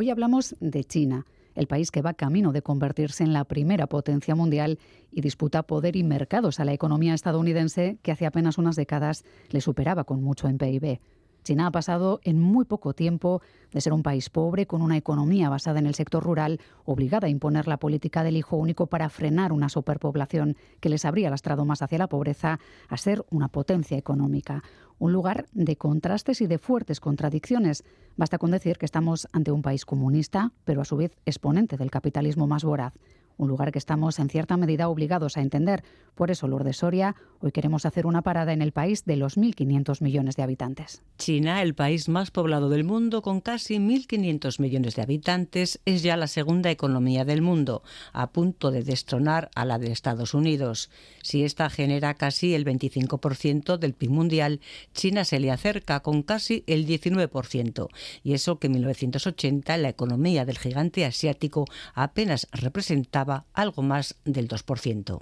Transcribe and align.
Hoy 0.00 0.10
hablamos 0.10 0.54
de 0.60 0.84
China, 0.84 1.26
el 1.56 1.66
país 1.66 1.90
que 1.90 2.02
va 2.02 2.14
camino 2.14 2.52
de 2.52 2.62
convertirse 2.62 3.24
en 3.24 3.32
la 3.32 3.42
primera 3.42 3.88
potencia 3.88 4.36
mundial 4.36 4.78
y 5.10 5.22
disputa 5.22 5.64
poder 5.64 5.96
y 5.96 6.04
mercados 6.04 6.60
a 6.60 6.64
la 6.64 6.72
economía 6.72 7.14
estadounidense 7.14 7.98
que 8.00 8.12
hace 8.12 8.24
apenas 8.24 8.58
unas 8.58 8.76
décadas 8.76 9.24
le 9.50 9.60
superaba 9.60 10.04
con 10.04 10.22
mucho 10.22 10.46
en 10.46 10.56
PIB. 10.56 11.00
China 11.44 11.66
ha 11.66 11.70
pasado 11.70 12.20
en 12.24 12.40
muy 12.40 12.64
poco 12.64 12.92
tiempo 12.92 13.42
de 13.72 13.80
ser 13.80 13.92
un 13.92 14.02
país 14.02 14.30
pobre 14.30 14.66
con 14.66 14.82
una 14.82 14.96
economía 14.96 15.48
basada 15.48 15.78
en 15.78 15.86
el 15.86 15.94
sector 15.94 16.22
rural, 16.22 16.60
obligada 16.84 17.26
a 17.26 17.30
imponer 17.30 17.68
la 17.68 17.78
política 17.78 18.22
del 18.22 18.36
hijo 18.36 18.56
único 18.56 18.86
para 18.86 19.08
frenar 19.08 19.52
una 19.52 19.68
superpoblación 19.68 20.56
que 20.80 20.88
les 20.88 21.04
habría 21.04 21.30
lastrado 21.30 21.64
más 21.64 21.82
hacia 21.82 21.98
la 21.98 22.08
pobreza, 22.08 22.60
a 22.88 22.96
ser 22.96 23.24
una 23.30 23.48
potencia 23.48 23.96
económica. 23.96 24.62
Un 24.98 25.12
lugar 25.12 25.46
de 25.52 25.76
contrastes 25.76 26.40
y 26.40 26.46
de 26.46 26.58
fuertes 26.58 27.00
contradicciones. 27.00 27.84
Basta 28.16 28.38
con 28.38 28.50
decir 28.50 28.78
que 28.78 28.86
estamos 28.86 29.28
ante 29.32 29.52
un 29.52 29.62
país 29.62 29.84
comunista, 29.84 30.52
pero 30.64 30.80
a 30.80 30.84
su 30.84 30.96
vez 30.96 31.16
exponente 31.24 31.76
del 31.76 31.90
capitalismo 31.90 32.46
más 32.46 32.64
voraz 32.64 32.94
un 33.38 33.48
lugar 33.48 33.72
que 33.72 33.78
estamos 33.78 34.18
en 34.18 34.28
cierta 34.28 34.56
medida 34.56 34.88
obligados 34.88 35.36
a 35.36 35.40
entender. 35.40 35.82
Por 36.14 36.30
eso, 36.30 36.48
Lourdes 36.48 36.78
Soria, 36.78 37.14
hoy 37.40 37.52
queremos 37.52 37.86
hacer 37.86 38.04
una 38.04 38.22
parada 38.22 38.52
en 38.52 38.60
el 38.60 38.72
país 38.72 39.04
de 39.04 39.16
los 39.16 39.38
1.500 39.38 40.02
millones 40.02 40.36
de 40.36 40.42
habitantes. 40.42 41.02
China, 41.16 41.62
el 41.62 41.74
país 41.74 42.08
más 42.08 42.32
poblado 42.32 42.68
del 42.68 42.82
mundo, 42.82 43.22
con 43.22 43.40
casi 43.40 43.76
1.500 43.76 44.60
millones 44.60 44.96
de 44.96 45.02
habitantes, 45.02 45.80
es 45.84 46.02
ya 46.02 46.16
la 46.16 46.26
segunda 46.26 46.70
economía 46.70 47.24
del 47.24 47.40
mundo, 47.40 47.82
a 48.12 48.30
punto 48.30 48.72
de 48.72 48.82
destronar 48.82 49.48
a 49.54 49.64
la 49.64 49.78
de 49.78 49.92
Estados 49.92 50.34
Unidos. 50.34 50.90
Si 51.22 51.44
esta 51.44 51.70
genera 51.70 52.14
casi 52.14 52.54
el 52.54 52.64
25% 52.64 53.78
del 53.78 53.94
PIB 53.94 54.10
mundial, 54.10 54.60
China 54.92 55.24
se 55.24 55.38
le 55.38 55.52
acerca 55.52 56.00
con 56.00 56.24
casi 56.24 56.64
el 56.66 56.86
19%, 56.86 57.88
y 58.24 58.32
eso 58.32 58.58
que 58.58 58.66
en 58.66 58.72
1980 58.74 59.76
la 59.76 59.88
economía 59.88 60.44
del 60.44 60.58
gigante 60.58 61.04
asiático 61.04 61.64
apenas 61.94 62.48
representaba 62.50 63.27
algo 63.52 63.82
más 63.82 64.16
del 64.24 64.48
2%. 64.48 65.20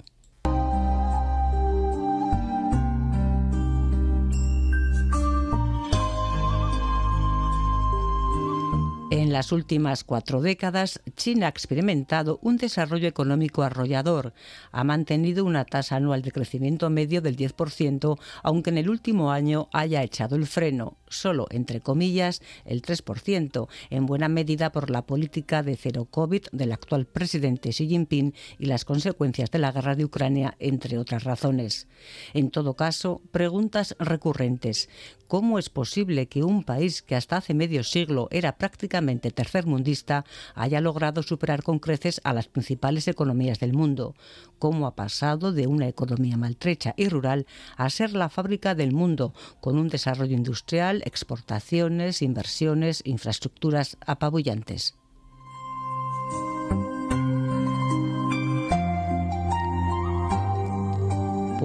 En 9.09 9.31
las 9.31 9.53
últimas 9.53 10.03
cuatro 10.03 10.41
décadas, 10.41 11.01
China 11.15 11.45
ha 11.45 11.49
experimentado 11.49 12.39
un 12.41 12.57
desarrollo 12.57 13.07
económico 13.07 13.63
arrollador. 13.63 14.33
Ha 14.71 14.83
mantenido 14.83 15.45
una 15.45 15.63
tasa 15.63 15.95
anual 15.95 16.21
de 16.21 16.33
crecimiento 16.33 16.89
medio 16.89 17.21
del 17.21 17.37
10%, 17.37 18.19
aunque 18.43 18.69
en 18.69 18.77
el 18.77 18.89
último 18.89 19.31
año 19.31 19.69
haya 19.71 20.03
echado 20.03 20.35
el 20.35 20.45
freno, 20.45 20.97
solo, 21.09 21.47
entre 21.49 21.81
comillas, 21.81 22.41
el 22.65 22.81
3%, 22.81 23.67
en 23.89 24.05
buena 24.05 24.29
medida 24.29 24.71
por 24.71 24.89
la 24.89 25.05
política 25.05 25.63
de 25.63 25.75
cero 25.75 26.07
COVID 26.09 26.47
del 26.51 26.71
actual 26.71 27.05
presidente 27.05 27.69
Xi 27.69 27.87
Jinping 27.87 28.33
y 28.59 28.65
las 28.65 28.85
consecuencias 28.85 29.51
de 29.51 29.59
la 29.59 29.71
guerra 29.71 29.95
de 29.95 30.05
Ucrania, 30.05 30.55
entre 30.59 30.97
otras 30.97 31.23
razones. 31.23 31.87
En 32.33 32.49
todo 32.49 32.75
caso, 32.75 33.21
preguntas 33.31 33.95
recurrentes. 33.99 34.89
¿Cómo 35.27 35.59
es 35.59 35.69
posible 35.69 36.27
que 36.27 36.43
un 36.43 36.63
país 36.63 37.01
que 37.01 37.15
hasta 37.15 37.37
hace 37.37 37.53
medio 37.53 37.83
siglo 37.83 38.29
era 38.31 38.57
prácticamente 38.57 39.29
tercermundista 39.31 40.23
haya 40.55 40.79
logrado 40.79 41.21
superar 41.21 41.63
con 41.63 41.79
creces 41.79 42.21
a 42.23 42.31
las 42.33 42.47
principales 42.47 43.09
economías 43.09 43.59
del 43.59 43.73
mundo? 43.73 44.15
¿Cómo 44.57 44.87
ha 44.87 44.95
pasado 44.95 45.51
de 45.51 45.67
una 45.67 45.87
economía 45.87 46.37
maltrecha 46.37 46.93
y 46.95 47.09
rural 47.09 47.45
a 47.75 47.89
ser 47.89 48.13
la 48.13 48.29
fábrica 48.29 48.73
del 48.73 48.93
mundo, 48.93 49.33
con 49.59 49.77
un 49.77 49.89
desarrollo 49.89 50.35
industrial, 50.35 50.96
exportaciones, 51.05 52.21
inversiones, 52.21 53.01
infraestructuras 53.05 53.97
apabullantes? 54.05 54.95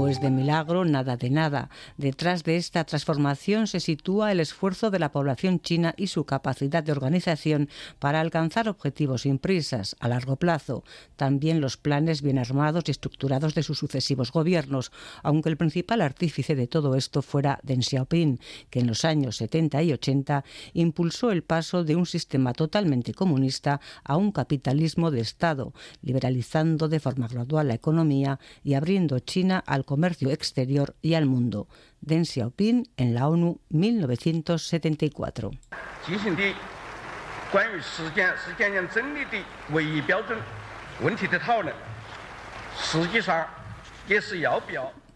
Pues 0.02 0.20
de 0.20 0.30
milagro, 0.30 0.84
nada 0.84 1.16
de 1.16 1.30
nada. 1.30 1.70
Detrás 1.96 2.42
de 2.42 2.56
esta 2.56 2.82
transformación 2.82 3.68
se 3.68 3.78
sitúa 3.78 4.32
el 4.32 4.40
esfuerzo 4.40 4.90
de 4.90 4.98
la 4.98 5.12
población 5.12 5.60
china 5.60 5.94
y 5.96 6.08
su 6.08 6.24
capacidad 6.24 6.82
de 6.82 6.90
organización 6.90 7.68
para 8.00 8.20
alcanzar 8.20 8.68
objetivos 8.68 9.22
sin 9.22 9.38
prisas, 9.38 9.94
a 10.00 10.08
largo 10.08 10.34
plazo. 10.34 10.82
También 11.14 11.60
los 11.60 11.76
planes 11.76 12.20
bien 12.20 12.40
armados 12.40 12.82
y 12.88 12.90
estructurados 12.90 13.54
de 13.54 13.62
sus 13.62 13.78
sucesivos 13.78 14.32
gobiernos, 14.32 14.90
aunque 15.22 15.50
el 15.50 15.56
principal 15.56 16.00
artífice 16.00 16.56
de 16.56 16.66
todo 16.66 16.96
esto 16.96 17.22
fuera 17.22 17.60
Deng 17.62 17.84
Xiaoping, 17.84 18.40
que 18.70 18.80
en 18.80 18.88
los 18.88 19.04
años 19.04 19.36
70 19.36 19.84
y 19.84 19.92
80 19.92 20.42
impulsó 20.74 21.30
el 21.30 21.44
paso 21.44 21.84
de 21.84 21.94
un 21.94 22.06
sistema 22.06 22.54
totalmente 22.54 23.14
comunista 23.14 23.80
a 24.02 24.16
un 24.16 24.32
capitalismo 24.32 25.12
de 25.12 25.20
Estado, 25.20 25.72
liberalizando 26.02 26.88
de 26.88 26.98
forma 26.98 27.28
gradual 27.28 27.68
la 27.68 27.74
economía 27.74 28.40
y 28.64 28.74
abriendo 28.74 29.20
China 29.20 29.62
al 29.64 29.84
comercio 29.92 30.30
exterior 30.30 30.96
y 31.02 31.12
al 31.12 31.26
mundo. 31.26 31.68
Deng 32.00 32.24
Xiaoping 32.24 32.88
en 32.96 33.12
la 33.12 33.28
ONU 33.28 33.60
1974. 33.68 35.50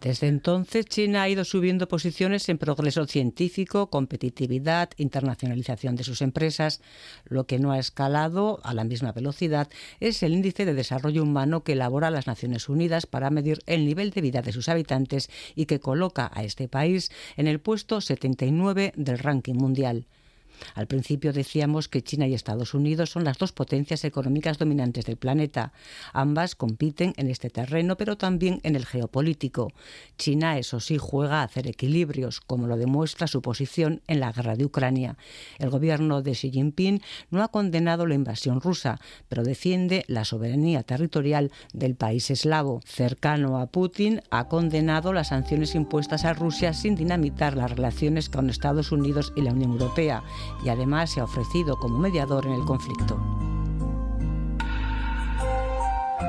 Desde 0.06 0.28
entonces, 0.28 0.86
China 0.86 1.22
ha 1.22 1.28
ido 1.28 1.44
subiendo 1.44 1.88
posiciones 1.88 2.48
en 2.48 2.58
progreso 2.58 3.06
científico, 3.06 3.90
competitividad, 3.90 4.90
internacionalización 4.98 5.96
de 5.96 6.04
sus 6.04 6.22
empresas. 6.22 6.80
Lo 7.24 7.48
que 7.48 7.58
no 7.58 7.72
ha 7.72 7.80
escalado 7.80 8.60
a 8.62 8.72
la 8.72 8.84
misma 8.84 9.10
velocidad 9.10 9.68
es 9.98 10.22
el 10.22 10.34
índice 10.34 10.64
de 10.64 10.74
desarrollo 10.74 11.24
humano 11.24 11.64
que 11.64 11.72
elabora 11.72 12.12
las 12.12 12.28
Naciones 12.28 12.68
Unidas 12.68 13.06
para 13.06 13.30
medir 13.30 13.58
el 13.66 13.84
nivel 13.84 14.10
de 14.10 14.20
vida 14.20 14.42
de 14.42 14.52
sus 14.52 14.68
habitantes 14.68 15.28
y 15.56 15.66
que 15.66 15.80
coloca 15.80 16.30
a 16.32 16.44
este 16.44 16.68
país 16.68 17.10
en 17.36 17.48
el 17.48 17.58
puesto 17.58 18.00
79 18.00 18.92
del 18.94 19.18
ranking 19.18 19.54
mundial. 19.54 20.06
Al 20.74 20.86
principio 20.86 21.32
decíamos 21.32 21.88
que 21.88 22.02
China 22.02 22.26
y 22.26 22.34
Estados 22.34 22.74
Unidos 22.74 23.10
son 23.10 23.24
las 23.24 23.38
dos 23.38 23.52
potencias 23.52 24.04
económicas 24.04 24.58
dominantes 24.58 25.04
del 25.06 25.16
planeta. 25.16 25.72
Ambas 26.12 26.54
compiten 26.54 27.12
en 27.16 27.28
este 27.28 27.50
terreno, 27.50 27.96
pero 27.96 28.16
también 28.16 28.60
en 28.62 28.76
el 28.76 28.86
geopolítico. 28.86 29.72
China, 30.18 30.58
eso 30.58 30.80
sí, 30.80 30.98
juega 30.98 31.40
a 31.40 31.44
hacer 31.44 31.66
equilibrios, 31.66 32.40
como 32.40 32.66
lo 32.66 32.76
demuestra 32.76 33.26
su 33.26 33.42
posición 33.42 34.02
en 34.06 34.20
la 34.20 34.32
guerra 34.32 34.56
de 34.56 34.64
Ucrania. 34.64 35.16
El 35.58 35.70
gobierno 35.70 36.22
de 36.22 36.32
Xi 36.32 36.50
Jinping 36.50 37.02
no 37.30 37.42
ha 37.42 37.48
condenado 37.48 38.06
la 38.06 38.14
invasión 38.14 38.60
rusa, 38.60 39.00
pero 39.28 39.42
defiende 39.42 40.04
la 40.08 40.24
soberanía 40.24 40.82
territorial 40.82 41.50
del 41.72 41.94
país 41.94 42.30
eslavo. 42.30 42.80
Cercano 42.84 43.58
a 43.58 43.66
Putin, 43.66 44.22
ha 44.30 44.48
condenado 44.48 45.12
las 45.12 45.28
sanciones 45.28 45.74
impuestas 45.74 46.24
a 46.24 46.34
Rusia 46.34 46.72
sin 46.72 46.94
dinamitar 46.94 47.56
las 47.56 47.70
relaciones 47.70 48.28
con 48.28 48.50
Estados 48.50 48.92
Unidos 48.92 49.32
y 49.36 49.42
la 49.42 49.52
Unión 49.52 49.72
Europea 49.72 50.22
y 50.62 50.68
además 50.68 51.10
se 51.10 51.20
ha 51.20 51.24
ofrecido 51.24 51.78
como 51.78 51.98
mediador 51.98 52.46
en 52.46 52.52
el 52.52 52.64
conflicto. 52.64 53.18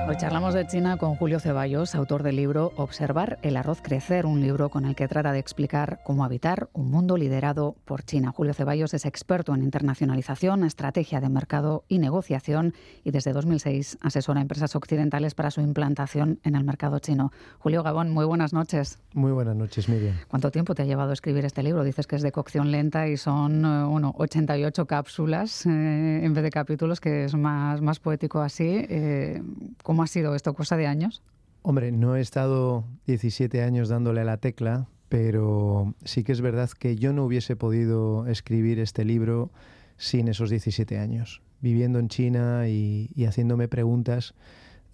Hoy 0.08 0.16
charlamos 0.16 0.54
de 0.54 0.66
China 0.66 0.96
con 0.96 1.16
Julio 1.16 1.38
Ceballos, 1.42 1.94
autor 1.94 2.24
del 2.24 2.38
libro 2.38 2.72
Observar 2.78 3.40
el 3.42 3.58
arroz 3.58 3.82
crecer, 3.82 4.26
un 4.26 4.40
libro 4.40 4.70
con 4.70 4.86
el 4.86 4.96
que 4.96 5.10
trata 5.10 5.34
de 5.34 5.40
explicar 5.40 6.00
cómo 6.06 6.24
habitar 6.24 6.70
un 6.72 6.90
mundo 6.90 7.18
liderado 7.18 7.76
por 7.84 8.04
China. 8.04 8.32
Julio 8.34 8.54
Ceballos 8.54 8.94
es 8.94 9.06
experto 9.06 9.54
en 9.54 9.64
internacionalización, 9.64 10.64
estrategia 10.64 11.20
de 11.20 11.28
mercado 11.28 11.84
y 11.90 12.00
negociación 12.00 12.74
y 13.04 13.12
desde 13.12 13.34
2006 13.34 13.98
asesora 14.00 14.40
a 14.40 14.44
empresas 14.44 14.78
occidentales 14.78 15.36
para 15.36 15.52
su 15.52 15.60
implantación 15.60 16.40
en 16.46 16.56
el 16.56 16.64
mercado 16.64 17.00
chino. 17.00 17.34
Julio 17.60 17.84
Gabón, 17.84 18.10
muy 18.10 18.24
buenas 18.24 18.54
noches. 18.54 19.00
Muy 19.14 19.34
buenas 19.34 19.58
noches, 19.58 19.90
Miriam. 19.90 20.16
¿Cuánto 20.30 20.52
tiempo 20.52 20.74
te 20.74 20.84
ha 20.84 20.86
llevado 20.86 21.10
a 21.10 21.14
escribir 21.14 21.44
este 21.44 21.64
libro? 21.64 21.84
Dices 21.84 22.08
que 22.08 22.16
es 22.16 22.22
de 22.22 22.32
cocción 22.32 22.72
lenta 22.72 23.10
y 23.10 23.18
son 23.18 23.62
bueno, 23.92 24.14
88 24.18 24.86
cápsulas 24.86 25.66
eh, 25.66 26.22
en 26.24 26.34
vez 26.34 26.46
de 26.46 26.50
capítulos, 26.50 27.02
que 27.02 27.26
es 27.26 27.36
más, 27.36 27.82
más 27.82 28.00
poético 28.00 28.40
así. 28.40 28.86
Eh, 28.90 29.42
¿Cómo 29.84 29.97
ha 30.04 30.08
sido 30.08 30.36
esto? 30.36 30.54
¿Cosa 30.54 30.78
de 30.78 30.88
años? 30.88 31.22
Hombre, 31.62 31.92
no 31.92 32.16
he 32.16 32.22
estado 32.22 32.86
17 33.08 33.62
años 33.62 33.90
dándole 33.90 34.22
a 34.22 34.24
la 34.24 34.38
tecla, 34.38 34.88
pero 35.10 35.94
sí 36.04 36.24
que 36.24 36.32
es 36.32 36.42
verdad 36.42 36.70
que 36.70 36.96
yo 36.96 37.14
no 37.14 37.26
hubiese 37.26 37.56
podido 37.56 38.28
escribir 38.28 38.80
este 38.80 39.06
libro 39.06 39.52
sin 39.98 40.28
esos 40.28 40.50
17 40.50 40.98
años, 40.98 41.42
viviendo 41.62 42.00
en 42.00 42.08
China 42.08 42.68
y, 42.68 43.10
haciéndome 43.26 43.68
preguntas 43.68 44.34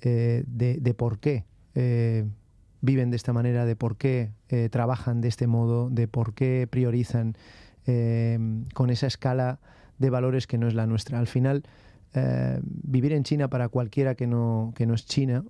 eh, 0.02 0.44
de, 0.48 0.94
por 0.94 1.20
qué 1.20 1.46
eh, 1.76 2.26
viven 2.82 3.12
de 3.12 3.18
esta 3.18 3.34
manera, 3.34 3.66
de 3.66 3.76
por 3.76 3.98
qué 3.98 4.32
eh, 4.50 4.70
trabajan 4.70 5.22
de 5.22 5.28
este 5.28 5.48
modo, 5.48 5.90
de 5.90 6.08
por 6.08 6.34
qué 6.34 6.68
priorizan 6.70 7.36
con 8.74 8.92
esa 8.92 9.08
escala 9.08 9.60
de 9.98 10.10
valores 10.10 10.48
que 10.48 10.58
no 10.58 10.70
es 10.70 10.74
la 10.74 10.88
nuestra. 10.88 11.20
Al 11.20 11.28
final, 11.28 11.64
eh, 12.14 12.60
vivir 12.64 13.14
en 13.14 13.24
China 13.24 13.48
para 13.50 13.70
cualquiera 13.70 14.16
que 14.16 14.28
no, 14.28 14.74
que 14.76 14.86
no 14.86 14.94
es 14.94 15.06
China 15.06 15.44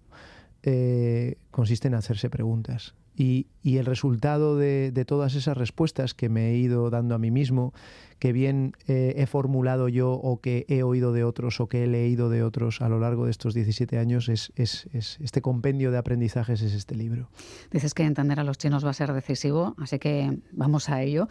eh, 0.63 1.38
consiste 1.51 1.89
en 1.89 1.95
hacerse 1.95 2.30
preguntas. 2.30 2.95
Y, 3.15 3.48
el 3.63 3.86
resultado 3.86 4.57
de, 4.57 4.92
todas 5.07 5.36
esas 5.36 5.57
respuestas 5.57 6.13
que 6.13 6.30
me 6.30 6.51
he 6.51 6.57
ido 6.57 6.89
dando 6.89 7.15
a 7.15 7.18
mí 7.18 7.31
mismo, 7.31 7.74
que 8.19 8.33
bien 8.33 8.74
eh, 8.88 9.13
he 9.18 9.25
formulado 9.25 9.88
yo 9.88 10.12
o 10.12 10.39
que 10.42 10.65
he 10.68 10.83
oído 10.83 11.13
de 11.13 11.24
otros 11.24 11.60
o 11.60 11.68
que 11.68 11.83
he 11.83 11.88
leído 11.88 12.30
de 12.30 12.44
otros 12.44 12.81
a 12.81 12.89
lo 12.89 13.00
largo 13.00 13.25
de 13.25 13.31
estos 13.31 13.54
17 13.54 13.98
años, 14.00 14.30
es, 14.30 14.51
este 14.56 15.42
compendio 15.42 15.92
de 15.92 15.98
aprendizajes 15.98 16.62
es 16.62 16.74
este 16.74 16.95
libro. 16.95 17.30
Dices 17.71 17.94
que 17.94 18.04
entender 18.04 18.39
a 18.39 18.44
los 18.44 18.57
chinos 18.57 18.86
va 18.86 18.89
a 18.89 18.94
ser 18.94 19.13
decisivo, 19.13 19.75
así 19.77 20.00
que 20.00 20.39
vamos 20.51 20.89
a 20.89 21.01
ello. 21.01 21.27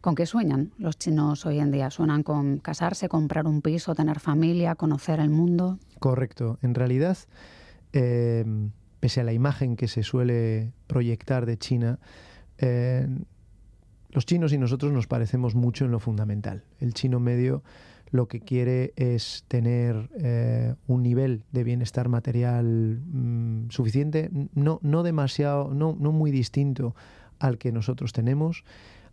¿Con 0.00 0.14
qué 0.14 0.24
sueñan 0.26 0.72
los 0.78 0.98
chinos 0.98 1.46
hoy 1.46 1.58
en 1.58 1.70
día? 1.70 1.90
¿Suenan 1.90 2.22
con 2.22 2.58
casarse, 2.58 3.08
comprar 3.08 3.46
un 3.46 3.60
piso, 3.60 3.94
tener 3.94 4.20
familia, 4.20 4.74
conocer 4.74 5.20
el 5.20 5.30
mundo? 5.30 5.78
Correcto. 5.98 6.58
En 6.62 6.74
realidad... 6.74 7.18
Eh, 7.92 8.44
pese 9.00 9.20
a 9.20 9.24
la 9.24 9.32
imagen 9.32 9.76
que 9.76 9.88
se 9.88 10.02
suele 10.02 10.72
proyectar 10.86 11.46
de 11.46 11.58
China, 11.58 11.98
eh, 12.58 13.06
los 14.10 14.24
chinos 14.24 14.52
y 14.52 14.58
nosotros 14.58 14.92
nos 14.92 15.06
parecemos 15.06 15.54
mucho 15.54 15.84
en 15.84 15.90
lo 15.90 16.00
fundamental. 16.00 16.64
El 16.80 16.94
chino 16.94 17.20
medio 17.20 17.62
lo 18.10 18.28
que 18.28 18.40
quiere 18.40 18.92
es 18.96 19.44
tener 19.48 20.08
eh, 20.18 20.74
un 20.86 21.02
nivel 21.02 21.42
de 21.52 21.64
bienestar 21.64 22.08
material 22.08 23.00
mm, 23.04 23.70
suficiente, 23.70 24.30
no, 24.54 24.78
no 24.82 25.02
demasiado, 25.02 25.74
no, 25.74 25.96
no, 25.98 26.12
muy 26.12 26.30
distinto 26.30 26.94
al 27.38 27.58
que 27.58 27.72
nosotros 27.72 28.12
tenemos. 28.12 28.64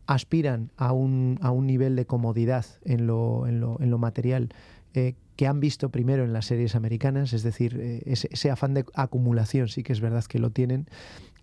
Aspiran 0.06 0.71
a 0.77 0.91
un, 0.91 1.39
a 1.41 1.51
un 1.51 1.65
nivel 1.65 1.95
de 1.95 2.06
comodidad 2.06 2.65
en 2.83 3.07
lo, 3.07 3.47
en 3.47 3.59
lo, 3.59 3.79
en 3.81 3.89
lo 3.89 3.97
material 3.97 4.50
eh, 4.93 5.15
que 5.35 5.47
han 5.47 5.59
visto 5.59 5.89
primero 5.89 6.23
en 6.23 6.33
las 6.33 6.45
series 6.45 6.75
americanas, 6.75 7.33
es 7.33 7.43
decir, 7.43 7.79
eh, 7.79 8.03
ese, 8.05 8.51
afán 8.51 8.73
de 8.73 8.85
acumulación 8.93 9.67
sí 9.67 9.81
que 9.81 9.93
es 9.93 10.01
verdad 10.01 10.23
que 10.25 10.39
lo 10.39 10.51
tienen, 10.51 10.87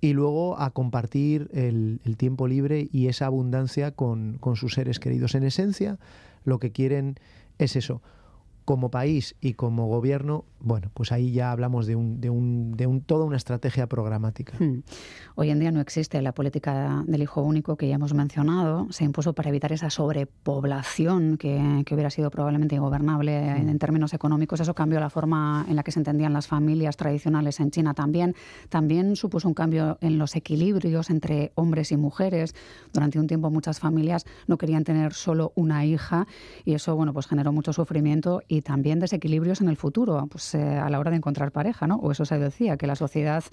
y 0.00 0.12
luego 0.12 0.58
a 0.60 0.70
compartir 0.70 1.50
el, 1.52 2.00
tiempo 2.16 2.46
libre 2.46 2.88
y 2.92 3.08
esa 3.08 3.26
abundancia 3.26 3.90
con 3.90 4.38
sus 4.54 4.74
seres 4.74 4.98
queridos. 4.98 5.34
En 5.34 5.42
esencia, 5.42 5.98
lo 6.44 6.58
que 6.58 6.70
quieren 6.70 7.16
es 7.58 7.76
eso, 7.76 8.00
como 8.70 8.88
país 8.88 9.34
y 9.40 9.54
como 9.54 9.88
gobierno, 9.88 10.44
bueno, 10.60 10.92
pues 10.94 11.10
ahí 11.10 11.32
ya 11.32 11.50
hablamos 11.50 11.88
de, 11.88 11.96
un, 11.96 12.20
de, 12.20 12.30
un, 12.30 12.76
de 12.76 12.86
un, 12.86 13.00
toda 13.00 13.24
una 13.24 13.36
estrategia 13.36 13.88
programática. 13.88 14.52
Hmm. 14.60 14.82
Hoy 15.34 15.50
en 15.50 15.58
día 15.58 15.72
no 15.72 15.80
existe 15.80 16.22
la 16.22 16.30
política 16.32 17.02
del 17.04 17.20
hijo 17.20 17.42
único 17.42 17.76
que 17.76 17.88
ya 17.88 17.96
hemos 17.96 18.14
mencionado. 18.14 18.86
Se 18.90 19.02
impuso 19.02 19.32
para 19.32 19.48
evitar 19.48 19.72
esa 19.72 19.90
sobrepoblación 19.90 21.36
que, 21.36 21.82
que 21.84 21.94
hubiera 21.94 22.10
sido 22.10 22.30
probablemente 22.30 22.76
ingobernable 22.76 23.38
en, 23.38 23.66
hmm. 23.66 23.68
en, 23.70 23.78
términos 23.80 24.14
económicos. 24.14 24.60
Eso 24.60 24.72
cambió 24.72 25.00
la 25.00 25.10
forma 25.10 25.66
en 25.68 25.74
la 25.74 25.82
que 25.82 25.90
se 25.90 25.98
entendían 25.98 26.32
las 26.32 26.46
familias 26.46 26.96
tradicionales 26.96 27.58
en 27.58 27.72
China 27.72 27.94
también. 27.94 28.36
También 28.68 29.16
supuso 29.16 29.48
un 29.48 29.54
cambio 29.54 29.98
en 30.00 30.16
los 30.16 30.36
equilibrios 30.36 31.10
entre 31.10 31.50
hombres 31.56 31.90
y 31.90 31.96
mujeres. 31.96 32.54
Durante 32.92 33.18
un 33.18 33.26
tiempo 33.26 33.50
muchas 33.50 33.80
familias 33.80 34.26
no 34.46 34.58
querían 34.58 34.84
tener 34.84 35.12
solo 35.12 35.52
una 35.56 35.84
hija 35.84 36.28
y 36.64 36.74
eso, 36.74 36.94
bueno, 36.94 37.12
pues 37.12 37.26
generó 37.26 37.50
mucho 37.50 37.72
sufrimiento 37.72 38.42
y 38.46 38.59
también 38.62 38.98
desequilibrios 38.98 39.60
en 39.60 39.68
el 39.68 39.76
futuro, 39.76 40.26
pues 40.30 40.54
eh, 40.54 40.78
a 40.78 40.88
la 40.90 40.98
hora 40.98 41.10
de 41.10 41.16
encontrar 41.16 41.52
pareja, 41.52 41.86
¿no? 41.86 41.96
O 41.96 42.12
eso 42.12 42.24
se 42.24 42.38
decía, 42.38 42.76
que 42.76 42.86
la 42.86 42.96
sociedad 42.96 43.44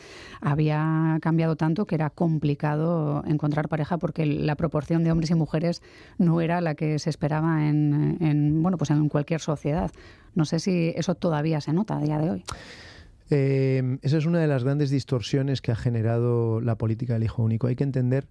había 0.41 1.17
cambiado 1.21 1.55
tanto 1.55 1.85
que 1.85 1.95
era 1.95 2.09
complicado 2.09 3.23
encontrar 3.27 3.69
pareja 3.69 3.97
porque 3.97 4.25
la 4.25 4.55
proporción 4.55 5.03
de 5.03 5.11
hombres 5.11 5.31
y 5.31 5.35
mujeres 5.35 5.81
no 6.17 6.41
era 6.41 6.61
la 6.61 6.75
que 6.75 6.99
se 6.99 7.09
esperaba 7.09 7.67
en, 7.67 8.61
bueno, 8.61 8.77
pues 8.77 8.89
en 8.91 9.09
cualquier 9.09 9.41
sociedad. 9.41 9.91
No 10.35 10.45
sé 10.45 10.59
si 10.59 10.93
eso 10.95 11.15
todavía 11.15 11.61
se 11.61 11.73
nota 11.73 11.97
a 11.97 12.01
día 12.01 12.17
de 12.19 12.29
hoy. 12.29 12.43
Eh, 13.29 13.97
esa 14.01 14.17
es 14.17 14.25
una 14.25 14.39
de 14.39 14.47
las 14.47 14.63
grandes 14.63 14.89
distorsiones 14.89 15.61
que 15.61 15.71
ha 15.71 15.75
generado 15.75 16.61
la 16.61 16.75
política 16.75 17.13
del 17.13 17.23
hijo 17.23 17.43
único. 17.43 17.67
Hay 17.67 17.75
que 17.75 17.83
entender 17.83 18.27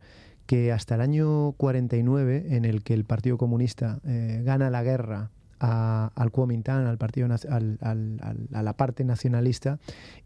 que 0.46 0.72
hasta 0.72 0.94
el 0.94 1.00
año 1.00 1.52
49, 1.52 2.46
en 2.50 2.64
el 2.64 2.82
que 2.82 2.94
el 2.94 3.04
Partido 3.04 3.36
Comunista 3.36 4.00
eh, 4.06 4.42
gana 4.44 4.70
la 4.70 4.82
guerra 4.82 5.30
al 5.58 6.30
Kuomintang, 6.30 6.86
al 6.86 6.98
partido, 6.98 7.28
a 7.32 8.62
la 8.62 8.72
parte 8.74 9.04
nacionalista, 9.04 9.78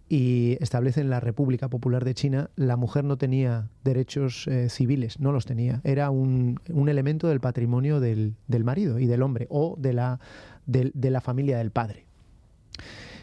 y 0.09 0.56
establecen 0.61 1.09
la 1.09 1.21
República 1.21 1.69
Popular 1.69 2.05
de 2.05 2.15
China, 2.15 2.50
la 2.56 2.77
mujer 2.77 3.05
no 3.05 3.17
tenía 3.17 3.69
derechos 3.85 4.49
eh, 4.49 4.69
civiles, 4.69 5.21
no 5.21 5.31
los 5.31 5.47
tenía. 5.47 5.81
Era 5.85 6.11
un, 6.11 6.61
elemento 6.88 7.29
del 7.29 7.38
patrimonio 7.38 8.00
del, 8.00 8.35
marido 8.65 8.99
y 8.99 9.06
del 9.06 9.23
hombre, 9.23 9.47
o 9.50 9.77
de 9.79 9.93
la, 9.93 10.19
de, 10.67 11.11
la 11.11 11.21
familia 11.21 11.59
del 11.59 11.71
padre 11.71 12.06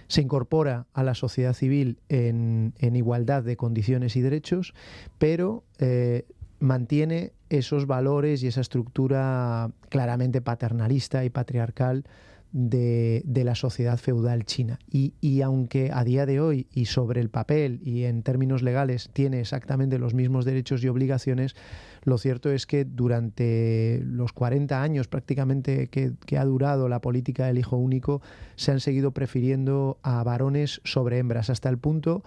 se 0.08 0.22
incorpora 0.22 0.86
a 0.94 1.04
la 1.04 1.14
sociedad 1.14 1.52
civil 1.52 1.98
en, 2.08 2.74
igualdad 2.80 3.44
de 3.44 3.58
condiciones 3.58 4.16
y 4.16 4.22
derechos, 4.22 4.74
pero 5.18 5.66
eh, 5.80 6.26
mantiene 6.60 7.34
esos 7.50 7.88
valores 7.88 8.44
y 8.44 8.48
esa 8.48 8.62
estructura 8.62 9.72
claramente 9.90 10.42
paternalista 10.42 11.24
y 11.24 11.30
patriarcal 11.30 12.06
de, 12.52 13.24
la 13.44 13.56
sociedad 13.56 13.98
feudal 13.98 14.46
china. 14.46 14.80
Y, 14.90 15.42
aunque 15.42 15.92
a 15.94 16.04
día 16.04 16.26
de 16.26 16.40
hoy 16.40 16.68
y 16.74 16.86
sobre 16.86 17.22
el 17.22 17.30
papel 17.30 17.82
y 17.84 18.04
en 18.04 18.24
términos 18.24 18.64
legales 18.64 19.10
tiene 19.14 19.40
exactamente 19.40 20.00
los 20.00 20.14
mismos 20.14 20.46
derechos 20.46 20.84
y 20.84 20.88
obligaciones, 20.88 21.56
lo 22.04 22.18
cierto 22.18 22.52
es 22.52 22.66
que 22.66 22.86
durante 22.86 24.02
los 24.04 24.34
40 24.34 24.82
años 24.82 25.08
prácticamente 25.08 25.88
que, 25.88 26.14
que 26.26 26.38
ha 26.38 26.46
durado 26.46 26.90
la 26.90 27.02
política 27.02 27.46
del 27.46 27.60
hijo 27.60 27.78
único, 27.78 28.22
se 28.56 28.72
han 28.72 28.80
seguido 28.80 29.12
prefiriendo 29.12 30.00
a 30.04 30.24
varones 30.24 30.82
sobre 30.84 31.20
hembras, 31.20 31.50
hasta 31.50 31.70
el 31.70 31.78
punto 31.78 32.24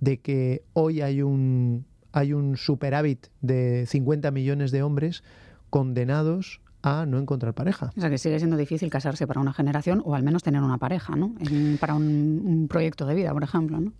de 0.00 0.18
que 0.18 0.62
hoy 0.72 1.00
hay 1.00 1.22
un 1.22 1.84
hay 2.14 2.32
un 2.32 2.56
superávit 2.56 3.26
de 3.42 3.86
50 3.86 4.30
millones 4.30 4.70
de 4.70 4.82
hombres 4.82 5.24
condenados 5.68 6.60
a 6.82 7.06
no 7.06 7.18
encontrar 7.18 7.54
pareja. 7.54 7.90
O 7.96 8.00
sea 8.00 8.10
que 8.10 8.18
sigue 8.18 8.38
siendo 8.38 8.56
difícil 8.56 8.90
casarse 8.90 9.26
para 9.26 9.40
una 9.40 9.52
generación 9.52 10.02
o 10.04 10.14
al 10.14 10.22
menos 10.22 10.42
tener 10.42 10.62
una 10.62 10.78
pareja, 10.78 11.16
¿no? 11.16 11.34
para 11.80 11.94
un, 11.94 12.66
proyecto 12.68 13.06
de 13.06 13.14
vida, 13.14 13.32
por 13.32 13.42
ejemplo, 13.42 13.80
¿no? 13.80 13.92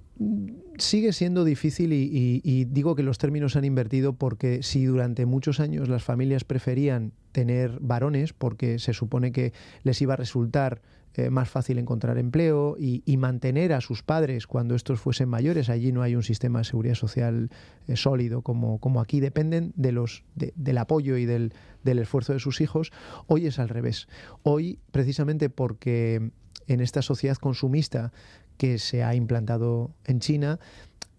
Sigue 0.79 1.13
siendo 1.13 1.45
difícil 1.45 1.93
y, 1.93 2.41
y, 2.45 2.65
digo 2.67 2.95
que 2.95 3.03
los 3.03 3.19
términos 3.19 3.57
han 3.57 3.65
invertido 3.65 4.13
porque 4.13 4.63
si 4.63 4.85
durante 4.85 5.27
muchos 5.27 5.59
años 5.59 5.89
las 5.89 6.05
familias 6.05 6.45
preferían 6.45 7.13
tener 7.33 7.81
varones 7.81 8.33
porque 8.33 8.79
se 8.79 8.93
supone 8.93 9.33
que 9.33 9.53
les 9.83 10.01
iba 10.01 10.15
a 10.15 10.17
resultar 10.17 10.83
eh, 11.17 11.31
más 11.31 11.49
fácil 11.49 11.79
encontrar 11.79 12.19
empleo 12.19 12.77
y, 12.79 13.03
mantener 13.17 13.73
a 13.73 13.81
sus 13.81 14.03
padres 14.03 14.47
cuando 14.47 14.75
estos 14.75 15.01
fuesen 15.01 15.29
mayores. 15.29 15.69
Allí 15.69 15.93
no 15.93 16.03
hay 16.03 16.17
un 16.17 16.25
sistema 16.25 16.59
de 16.59 16.65
seguridad 16.65 16.97
social 16.97 17.51
eh, 17.87 17.97
sólido 17.97 18.43
como, 18.43 18.79
como 18.79 19.01
aquí. 19.01 19.21
Dependen 19.21 19.73
de 19.77 19.93
los, 19.93 20.25
del 20.35 20.79
apoyo 20.79 21.17
y 21.17 21.25
del, 21.25 21.53
del 21.85 22.01
esfuerzo 22.01 22.33
de 22.33 22.41
sus 22.41 22.61
hijos. 22.61 22.93
Hoy 23.29 23.47
es 23.47 23.59
al 23.59 23.69
revés. 23.69 24.09
Hoy, 24.43 24.81
precisamente 24.91 25.51
porque 25.51 26.31
en 26.67 26.81
esta 26.81 27.01
sociedad 27.01 27.37
consumista 27.37 28.13
que 28.57 28.79
se 28.79 29.05
ha 29.05 29.15
implantado 29.15 29.93
en 30.05 30.21
China, 30.21 30.59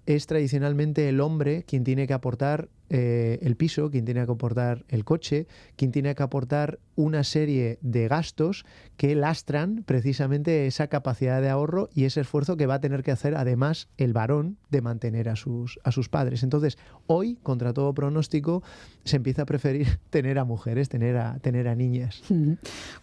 es 0.06 0.28
tradicionalmente 0.28 1.10
el 1.10 1.22
hombre 1.22 1.64
quien 1.64 1.84
tiene 1.84 2.06
que 2.08 2.14
aportar 2.14 2.70
eh, 2.90 3.40
el 3.42 3.56
piso, 3.56 3.90
quien 3.90 4.06
tiene 4.06 4.26
que 4.26 4.32
aportar 4.32 4.86
el 4.90 5.04
coche, 5.06 5.48
quien 5.76 5.92
tiene 5.92 6.14
que 6.16 6.24
aportar 6.24 6.80
una 6.96 7.24
serie 7.24 7.78
de 7.82 8.08
gastos 8.08 8.66
que 8.96 9.16
lastran 9.16 9.84
precisamente 9.86 10.68
esa 10.68 10.88
capacidad 10.88 11.42
de 11.42 11.50
ahorro 11.50 11.90
y 11.94 12.06
ese 12.06 12.22
esfuerzo 12.22 12.56
que 12.58 12.68
va 12.68 12.76
a 12.76 12.82
tener 12.82 13.04
que 13.04 13.12
hacer 13.12 13.36
además 13.36 13.90
el 13.98 14.14
varón 14.14 14.58
de 14.70 14.82
mantener 14.82 15.30
a 15.30 15.36
sus, 15.36 15.80
a 15.84 15.92
sus 15.92 16.10
padres. 16.10 16.44
Entonces, 16.44 16.78
hoy, 17.08 17.38
contra 17.44 17.74
todo 17.74 17.94
pronóstico, 17.94 18.64
se 19.04 19.18
empieza 19.18 19.44
a 19.44 19.46
preferir 19.46 20.00
tener 20.10 20.40
a 20.40 20.46
mujeres, 20.46 20.88
tener 20.90 21.18
a, 21.18 21.40
tener 21.40 21.68
a 21.68 21.76
niñas. 21.76 22.24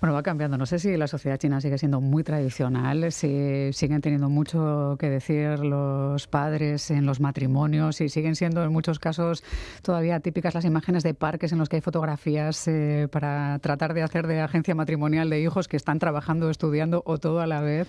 Bueno, 0.01 0.15
va 0.15 0.23
cambiando. 0.23 0.59
No 0.59 0.67
sé 0.67 0.79
si 0.79 0.97
la 0.97 1.07
sociedad 1.07 1.39
china 1.39 1.61
sigue 1.61 1.79
siendo 1.79 2.01
muy 2.01 2.25
tradicional, 2.25 3.13
si 3.13 3.71
siguen 3.73 4.01
teniendo 4.01 4.29
mucho 4.29 4.97
que 4.99 5.09
decir 5.09 5.61
los 5.61 6.27
padres 6.27 6.91
en 6.91 7.07
los 7.07 7.21
matrimonios, 7.21 8.01
y 8.01 8.09
siguen 8.09 8.35
siendo 8.35 8.65
en 8.65 8.73
muchos 8.73 8.99
casos 8.99 9.45
todavía 9.83 10.21
típicas 10.21 10.55
las 10.55 10.65
imágenes 10.65 11.03
de 11.03 11.15
parques 11.15 11.53
en 11.53 11.59
los 11.59 11.69
que 11.69 11.77
hay 11.77 11.83
fotografías 11.83 12.69
eh, 12.69 13.09
para 13.11 13.59
tratar 13.61 13.95
de 13.95 14.03
hacer 14.03 14.27
de 14.27 14.41
agencia 14.41 14.75
matrimonial 14.75 15.31
de 15.31 15.41
hijos 15.41 15.69
que 15.69 15.77
están 15.77 15.99
trabajando, 15.99 16.51
estudiando 16.51 17.03
o 17.07 17.19
todo 17.19 17.41
a 17.41 17.47
la 17.47 17.61
vez. 17.61 17.89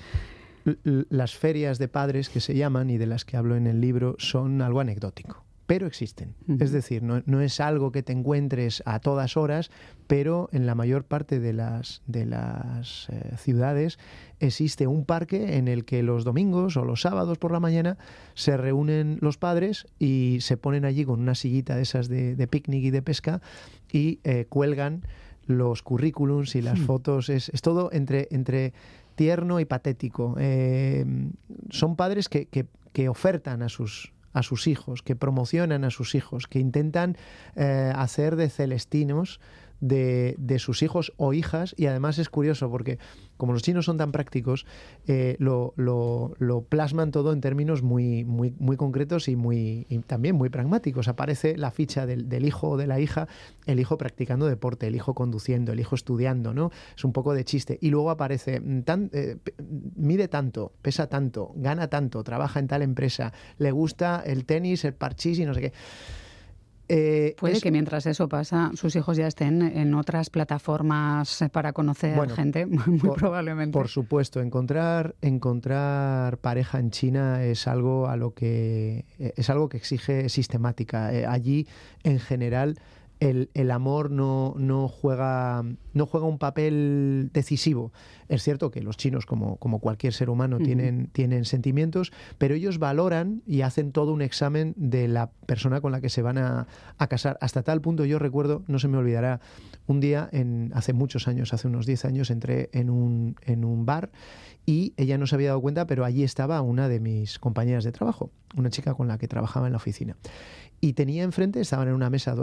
Las 0.84 1.36
ferias 1.36 1.78
de 1.78 1.90
padres 1.90 2.30
que 2.30 2.40
se 2.40 2.56
llaman 2.56 2.90
y 2.90 2.98
de 2.98 3.06
las 3.06 3.26
que 3.26 3.36
hablo 3.36 3.56
en 3.58 3.68
el 3.68 3.82
libro 3.82 4.16
son 4.18 4.62
algo 4.62 4.80
anecdótico 4.80 5.44
pero 5.66 5.88
existen. 5.88 6.36
Es 6.60 6.72
decir, 6.72 7.04
no, 7.04 7.42
es 7.42 7.60
algo 7.60 7.92
que 7.92 8.04
te 8.04 8.12
encuentres 8.12 8.84
a 8.86 9.00
todas 9.00 9.38
horas, 9.38 9.72
pero 10.08 10.50
en 10.52 10.66
la 10.66 10.76
mayor 10.76 11.06
parte 11.06 11.40
de 11.40 11.54
las, 11.54 12.02
de 12.06 12.26
las 12.26 13.08
eh, 13.10 13.38
ciudades 13.38 13.98
existe 14.40 14.88
un 14.88 15.06
parque 15.06 15.58
en 15.58 15.70
el 15.70 15.86
que 15.86 16.04
los 16.04 16.26
domingos 16.26 16.76
o 16.76 16.84
los 16.84 17.02
sábados 17.02 17.38
por 17.38 17.52
la 17.52 17.62
mañana 17.62 17.98
se 18.34 18.58
reúnen 18.58 19.20
los 19.22 19.38
padres 19.38 19.88
y 20.00 20.40
se 20.42 20.58
ponen 20.58 20.84
allí 20.84 21.06
con 21.06 21.22
una 21.22 21.36
sillita 21.36 21.78
de 21.78 21.84
esas 21.84 22.10
de, 22.10 22.48
picnic 22.48 22.84
y 22.84 22.92
de 22.92 23.02
pesca 23.02 23.42
y 23.92 24.20
eh, 24.24 24.46
cuelgan 24.50 25.04
los 25.46 25.82
currículums 25.82 26.56
y 26.56 26.62
las 26.62 26.80
hmm. 26.80 26.86
fotos. 26.86 27.30
Es, 27.30 27.50
todo 27.62 27.90
entre, 27.94 28.28
entre 28.32 28.74
tierno 29.16 29.62
y 29.62 29.66
patético. 29.66 30.36
Eh, 30.40 31.06
son 31.70 31.96
padres 31.96 32.28
que, 32.28 32.48
que, 32.48 32.66
que 32.92 33.08
ofertan 33.08 33.62
a 33.62 33.70
sus, 33.70 34.14
a 34.34 34.44
sus 34.44 34.68
hijos, 34.68 35.04
que 35.04 35.16
promocionan 35.16 35.84
a 35.84 35.92
sus 35.92 36.16
hijos, 36.16 36.48
que 36.48 36.60
intentan 36.60 37.18
eh, 37.56 37.94
hacer 37.96 38.36
de 38.36 38.50
celestinos 38.50 39.40
de, 39.84 40.60
sus 40.60 40.82
hijos 40.82 41.14
o 41.18 41.34
hijas 41.34 41.76
y 41.78 41.88
además 41.88 42.18
es 42.18 42.30
curioso 42.30 42.70
porque 42.70 43.00
como 43.38 43.54
los 43.54 43.64
chinos 43.64 43.86
son 43.86 43.98
tan 43.98 44.12
prácticos, 44.12 44.66
eh, 45.08 45.36
lo, 45.40 45.74
lo, 45.76 46.62
plasman 46.70 47.12
todo 47.12 47.34
en 47.34 47.42
términos 47.42 47.82
muy, 47.82 48.24
muy, 48.24 48.54
muy 48.60 48.78
concretos 48.78 49.28
y, 49.28 49.36
muy, 49.36 49.86
también 50.08 50.36
muy 50.36 50.50
pragmáticos. 50.50 51.08
Aparece 51.08 51.58
la 51.58 51.72
ficha 51.72 52.06
del, 52.06 52.46
hijo 52.46 52.70
o 52.70 52.78
de 52.78 52.88
la 52.88 53.00
hija, 53.00 53.28
el 53.66 53.80
hijo 53.80 53.98
practicando 53.98 54.46
deporte, 54.46 54.88
el 54.88 54.96
hijo 54.96 55.14
conduciendo, 55.14 55.74
el 55.74 55.80
hijo 55.80 55.96
estudiando, 55.96 56.54
¿no? 56.54 56.72
Es 56.96 57.04
un 57.04 57.12
poco 57.12 57.34
de 57.34 57.44
chiste. 57.44 57.78
Y 57.82 57.90
luego 57.90 58.12
aparece, 58.12 58.60
mm, 58.62 58.84
eh, 59.12 59.38
mide 59.96 60.28
tanto, 60.28 60.72
pesa 60.82 61.08
tanto, 61.08 61.52
gana 61.56 61.90
tanto, 61.90 62.24
trabaja 62.24 62.60
en 62.60 62.68
tal 62.68 62.82
empresa, 62.82 63.34
le 63.58 63.72
gusta 63.72 64.24
el 64.26 64.46
tenis, 64.46 64.86
el 64.86 64.94
parchís 64.94 65.40
y 65.40 65.46
no 65.46 65.54
sé 65.54 65.62
qué. 65.62 65.74
Eh, 66.90 67.36
Puede 67.40 67.62
que 67.62 67.72
mientras 67.72 68.06
eso 68.06 68.28
pasa, 68.28 68.72
sus 68.76 68.96
hijos 68.96 69.16
ya 69.18 69.28
estén 69.28 69.62
en 69.62 69.94
otras 69.94 70.30
plataformas 70.30 71.44
para 71.52 71.72
conocer 71.72 72.30
gente, 72.32 72.66
muy 72.66 73.10
probablemente. 73.16 73.74
Por 73.74 73.88
supuesto, 73.88 74.42
encontrar, 74.42 75.16
encontrar 75.22 76.38
pareja 76.40 76.80
en 76.80 76.92
China 76.92 77.44
es 77.44 77.68
algo 77.68 78.08
a 78.08 78.18
lo 78.18 78.34
que 78.34 79.06
es 79.18 79.50
algo 79.50 79.70
que 79.70 79.78
exige 79.78 80.28
sistemática. 80.30 81.14
Eh, 81.14 81.26
allí, 81.26 81.68
en 82.04 82.20
general, 82.20 82.78
el, 83.30 83.50
el, 83.54 83.72
amor 83.72 84.12
no, 84.12 84.54
no, 84.58 84.88
juega, 84.88 85.64
no 85.94 86.06
juega 86.06 86.28
un 86.28 86.38
papel 86.38 87.30
decisivo. 87.34 87.94
Es 88.28 88.44
cierto 88.44 88.70
que 88.72 88.82
los 88.82 88.98
chinos, 88.98 89.26
como, 89.26 89.58
como 89.58 89.80
cualquier 89.80 90.14
ser 90.14 90.30
humano, 90.30 90.58
tienen, 90.58 91.08
tienen 91.14 91.46
sentimientos, 91.46 92.12
pero 92.38 92.56
ellos 92.56 92.80
valoran 92.80 93.42
y 93.46 93.62
hacen 93.62 93.92
todo 93.92 94.14
un 94.14 94.22
examen 94.22 94.74
de 94.76 95.08
la 95.08 95.32
persona 95.46 95.82
con 95.82 95.92
la 95.92 96.02
que 96.02 96.10
se 96.10 96.22
van 96.22 96.38
a, 96.38 96.68
a 96.98 97.08
casar. 97.08 97.38
Hasta 97.42 97.64
tal 97.64 97.82
punto, 97.82 98.06
yo 98.06 98.20
recuerdo, 98.20 98.64
no 98.68 98.80
se 98.80 98.88
me 98.88 98.98
olvidará, 98.98 99.40
un 99.88 100.00
día, 100.00 100.30
en, 100.32 100.72
hace 100.74 100.94
muchos 100.94 101.28
años, 101.28 101.54
hace 101.54 101.68
unos 101.68 101.86
10 101.86 102.06
años, 102.06 102.30
entré 102.30 102.70
en 102.74 102.90
un, 102.90 103.36
en 103.46 103.64
un 103.64 103.86
bar 103.86 104.12
y 104.66 104.94
ella 104.98 105.18
no 105.18 105.28
se 105.28 105.36
había 105.36 105.50
dado 105.50 105.62
cuenta, 105.62 105.88
pero 105.88 106.06
allí 106.06 106.24
estaba 106.24 106.62
una 106.62 106.88
de 106.88 107.00
mis 107.00 107.40
compañeras 107.40 107.84
de 107.84 107.92
trabajo, 107.92 108.32
una 108.56 108.70
chica 108.70 108.94
con 108.94 109.08
la 109.08 109.18
que 109.18 109.28
trabajaba 109.28 109.68
en 109.68 109.74
la 109.74 109.78
oficina 109.78 110.16
y 110.84 110.92
tenía 110.92 111.24
enfrente, 111.24 111.62
estaban 111.62 111.88
en 111.88 111.94
una 111.94 112.10
mesa 112.10 112.36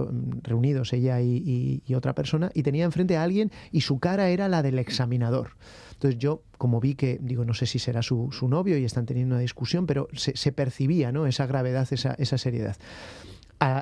reunidos 0.43 0.95
ella 0.95 1.21
y, 1.21 1.83
otra 1.95 2.15
persona, 2.15 2.51
y 2.55 2.63
tenía 2.63 2.87
enfrente 2.87 3.19
a 3.19 3.23
alguien 3.23 3.53
y 3.71 3.83
su 3.83 3.99
cara 3.99 4.31
era 4.31 4.49
la 4.49 4.63
del 4.63 4.79
examinador. 4.79 5.59
Entonces 5.93 6.19
yo, 6.19 6.43
como 6.57 6.81
vi 6.81 6.95
que, 6.95 7.19
digo, 7.21 7.45
no 7.45 7.53
sé 7.53 7.67
si 7.67 7.79
será 7.79 8.01
su, 8.01 8.31
novio 8.49 8.79
y 8.79 8.87
están 8.87 9.05
teniendo 9.05 9.35
una 9.35 9.43
discusión, 9.43 9.87
pero 9.87 10.09
se, 10.15 10.53
percibía 10.53 11.13
¿no? 11.13 11.27
esa 11.27 11.45
gravedad, 11.45 11.87
esa, 11.91 12.15
esa 12.15 12.39
seriedad. 12.39 12.79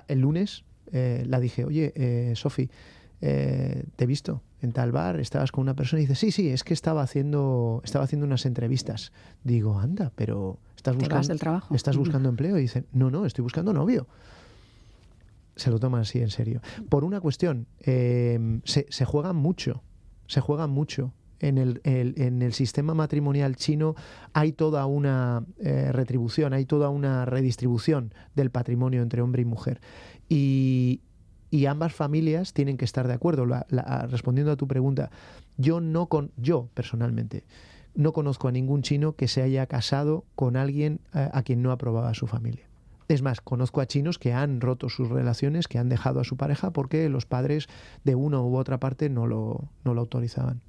el 0.09 0.18
lunes 0.18 0.64
eh, 0.90 1.23
la 1.28 1.38
dije, 1.38 1.64
oye, 1.64 1.92
eh, 1.95 2.33
Sofi, 2.35 2.68
eh, 3.21 3.85
te 3.95 4.04
he 4.04 4.07
visto 4.09 4.42
en 4.60 4.72
tal 4.72 4.92
bar, 4.92 5.20
estabas 5.20 5.52
con 5.52 5.62
una 5.62 5.74
persona 5.74 6.00
y 6.00 6.06
dice, 6.06 6.14
sí, 6.14 6.32
sí, 6.32 6.48
es 6.48 6.64
que 6.64 6.74
estaba 6.74 7.02
haciendo, 7.02 7.80
estaba 7.84 8.04
haciendo 8.04 8.26
unas 8.26 8.46
entrevistas. 8.46 9.12
Digo, 9.44 9.78
anda, 9.78 10.12
pero 10.14 10.58
estás 10.76 10.96
buscando, 10.96 11.36
trabajo? 11.36 11.74
¿estás 11.74 11.96
buscando 11.96 12.28
empleo? 12.28 12.58
Y 12.58 12.62
dice, 12.62 12.84
no, 12.92 13.10
no, 13.10 13.26
estoy 13.26 13.42
buscando 13.42 13.72
novio 13.72 14.06
se 15.58 15.70
lo 15.70 15.78
toman 15.78 16.02
así 16.02 16.20
en 16.20 16.30
serio. 16.30 16.60
Por 16.88 17.04
una 17.04 17.20
cuestión, 17.20 17.66
eh, 17.80 18.60
se, 18.64 18.86
se 18.88 19.04
juegan 19.04 19.36
mucho, 19.36 19.82
se 20.26 20.40
juegan 20.40 20.70
mucho. 20.70 21.12
En 21.40 21.56
el, 21.56 21.80
en 21.84 22.42
el, 22.42 22.52
sistema 22.52 22.94
matrimonial 22.94 23.54
chino 23.54 23.94
hay 24.32 24.50
toda 24.50 24.86
una 24.86 25.44
eh, 25.60 25.92
retribución, 25.92 26.52
hay 26.52 26.64
toda 26.64 26.88
una 26.88 27.26
redistribución 27.26 28.12
del 28.34 28.50
patrimonio 28.50 29.02
entre 29.02 29.22
hombre 29.22 29.42
y 29.42 29.44
mujer. 29.44 29.80
Y, 30.28 31.00
y 31.50 31.66
ambas 31.66 31.94
familias 31.94 32.52
tienen 32.52 32.76
que 32.76 32.84
estar 32.84 33.06
de 33.06 33.14
acuerdo. 33.14 33.46
respondiendo 34.08 34.52
a 34.52 34.56
tu 34.56 34.66
pregunta, 34.66 35.10
yo 35.56 35.80
no 35.80 36.06
con, 36.06 36.30
yo 36.36 36.68
personalmente 36.74 37.44
no 37.94 38.12
conozco 38.12 38.48
a 38.48 38.52
ningún 38.52 38.82
chino 38.82 39.14
que 39.16 39.26
se 39.26 39.42
haya 39.42 39.66
casado 39.66 40.24
con 40.36 40.56
alguien 40.56 41.00
eh, 41.14 41.28
a 41.32 41.42
quien 41.42 41.62
no 41.62 41.72
aprobaba 41.72 42.14
su 42.14 42.26
familia. 42.26 42.68
Es 43.08 43.22
más, 43.22 43.40
conozco 43.40 43.80
a 43.80 43.86
chinos 43.86 44.18
que 44.18 44.34
han 44.34 44.60
roto 44.60 44.88
sus 44.88 45.08
relaciones, 45.08 45.66
que 45.66 45.78
han 45.78 45.88
dejado 45.88 46.20
a 46.20 46.24
su 46.24 46.36
pareja 46.36 46.70
porque 46.72 47.08
los 47.08 47.26
padres 47.26 47.66
de 48.04 48.14
una 48.14 48.40
u 48.40 48.56
otra 48.56 48.78
parte 48.78 49.08
no 49.08 49.26
lo, 49.26 49.64
no 49.84 49.94
lo 49.94 50.02
autorizaban. 50.02 50.60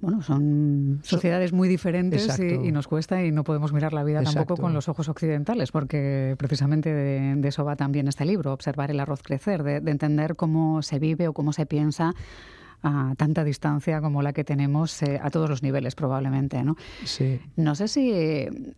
Bueno, 0.00 0.20
son 0.20 1.00
sociedades 1.02 1.52
muy 1.52 1.68
diferentes 1.68 2.38
y, 2.38 2.70
nos 2.70 2.86
cuesta 2.86 3.24
y 3.24 3.32
no 3.32 3.44
podemos 3.44 3.72
mirar 3.72 3.94
la 3.94 4.04
vida 4.04 4.22
tampoco 4.22 4.56
con 4.56 4.74
los 4.74 4.88
ojos 4.88 5.08
occidentales, 5.08 5.72
porque 5.72 6.34
precisamente 6.38 6.92
de, 6.92 7.48
eso 7.48 7.64
va 7.64 7.76
también 7.76 8.06
este 8.06 8.24
libro, 8.24 8.52
observar 8.52 8.90
el 8.90 9.00
arroz 9.00 9.22
crecer, 9.22 9.62
de, 9.62 9.76
entender 9.90 10.36
cómo 10.36 10.82
se 10.82 10.98
vive 10.98 11.28
o 11.28 11.32
cómo 11.32 11.52
se 11.52 11.64
piensa 11.64 12.14
a 12.82 13.14
tanta 13.16 13.44
distancia 13.44 14.00
como 14.00 14.22
la 14.22 14.32
que 14.32 14.44
tenemos 14.44 15.02
eh, 15.02 15.20
a 15.22 15.30
todos 15.30 15.48
los 15.48 15.62
niveles 15.62 15.94
probablemente. 15.94 16.62
¿no? 16.62 16.76
Sí. 17.04 17.40
no 17.56 17.74
sé 17.74 17.88
si 17.88 18.12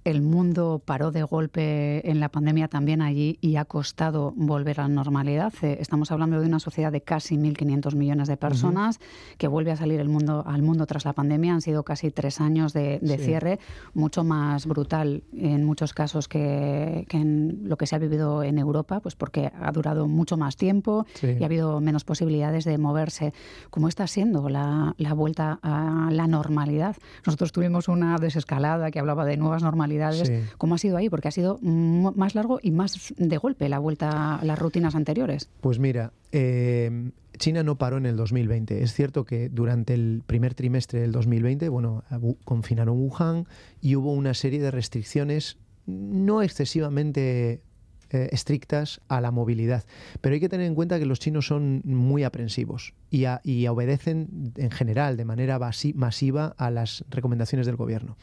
el 0.05 0.23
mundo 0.23 0.83
paró 0.85 1.11
de 1.11 1.23
golpe 1.23 2.09
en 2.09 2.21
la 2.21 2.29
pandemia 2.29 2.69
también 2.69 3.03
allí 3.03 3.39
y 3.41 3.57
ha 3.57 3.65
costado 3.65 4.33
volver 4.37 4.81
a 4.81 4.85
la 4.85 4.89
normalidad. 4.89 5.53
Eh, 5.63 5.79
estamos 5.81 6.11
hablando 6.11 6.41
de 6.41 6.47
una 6.47 6.61
sociedad 6.61 6.93
de 6.93 7.01
casi 7.01 7.37
1.500 7.37 7.95
millones 7.95 8.29
de 8.29 8.37
personas 8.37 9.01
que 9.37 9.49
vuelve 9.49 9.73
a 9.73 9.77
salir 9.77 10.01
el 10.01 10.09
mundo, 10.09 10.45
al 10.47 10.63
mundo 10.63 10.87
tras 10.87 11.05
la 11.05 11.13
pandemia. 11.13 11.55
Han 11.55 11.61
sido 11.61 11.83
casi 11.83 12.11
tres 12.11 12.41
años 12.41 12.73
de, 12.73 12.99
cierre, 13.19 13.59
mucho 13.95 14.25
más 14.25 14.67
brutal 14.67 15.23
en 15.33 15.65
muchos 15.65 15.93
casos 15.93 16.29
que, 16.29 17.07
en 17.11 17.61
lo 17.65 17.77
que 17.77 17.87
se 17.87 17.97
ha 17.97 17.99
vivido 17.99 18.43
en 18.43 18.59
Europa, 18.59 19.01
pues 19.01 19.15
porque 19.15 19.51
ha 19.61 19.73
durado 19.73 20.07
mucho 20.07 20.37
más 20.37 20.57
tiempo 20.57 21.07
y 21.23 21.43
ha 21.43 21.47
habido 21.47 21.81
menos 21.81 22.05
posibilidades 22.05 22.65
de 22.65 22.79
moverse. 22.79 23.33
Como 23.71 23.88
está 23.89 24.07
siendo 24.07 24.49
la, 24.49 24.95
vuelta 25.15 25.59
a 25.63 26.09
la 26.11 26.27
normalidad? 26.27 26.97
Nosotros 27.27 27.53
tuvimos 27.53 27.89
una 27.89 28.17
desescalada 28.19 28.91
que 28.91 28.99
hablaba 28.99 29.25
de 29.25 29.37
nuevas 29.37 29.63
normalidades. 29.63 30.31
¿Cómo 30.59 30.75
ha 30.75 30.79
sido 30.79 30.97
ahí? 30.97 31.09
Porque 31.09 31.29
ha 31.29 31.33
sido 31.33 31.59
más 31.63 32.35
largo 32.35 32.59
y 32.63 32.71
más 32.71 33.15
de 33.17 33.37
golpe 33.37 33.69
la 33.69 33.79
vuelta 33.79 34.37
a 34.37 34.45
las 34.45 34.59
rutinas 34.59 34.95
anteriores. 34.95 35.51
Pues 35.61 35.79
mira, 35.79 36.13
eh, 36.33 37.11
China 37.39 37.63
no 37.63 37.77
paró 37.77 37.97
en 37.97 38.07
el 38.07 38.17
2020. 38.17 38.83
Es 38.83 38.93
cierto 38.93 39.25
que 39.25 39.49
durante 39.49 39.95
el 39.95 40.23
primer 40.27 40.55
trimestre 40.55 41.01
del 41.01 41.13
2020, 41.13 41.69
bueno, 41.69 42.05
confinaron 42.45 42.99
Wuhan 42.99 43.47
y 43.81 43.97
hubo 43.97 44.13
una 44.13 44.35
serie 44.35 44.61
de 44.61 44.71
restricciones 44.71 45.57
no 45.87 46.43
excesivamente 46.43 47.63
eh, 48.11 48.31
estrictas 48.33 49.03
a 49.09 49.21
la 49.21 49.31
movilidad. 49.31 49.85
Pero 50.23 50.33
hay 50.33 50.41
que 50.41 50.49
tener 50.49 50.67
en 50.67 50.75
cuenta 50.75 50.99
que 50.99 51.05
los 51.05 51.19
chinos 51.19 51.47
son 51.47 51.83
muy 51.85 52.25
aprensivos 52.25 52.95
y, 53.11 53.27
obedecen 53.67 54.55
en 54.57 54.71
general 54.71 55.19
de 55.19 55.27
manera 55.27 55.59
masiva 55.59 56.55
a 56.57 56.71
las 56.71 57.05
recomendaciones 57.11 57.67
del 57.67 57.77
gobierno. 57.77 58.17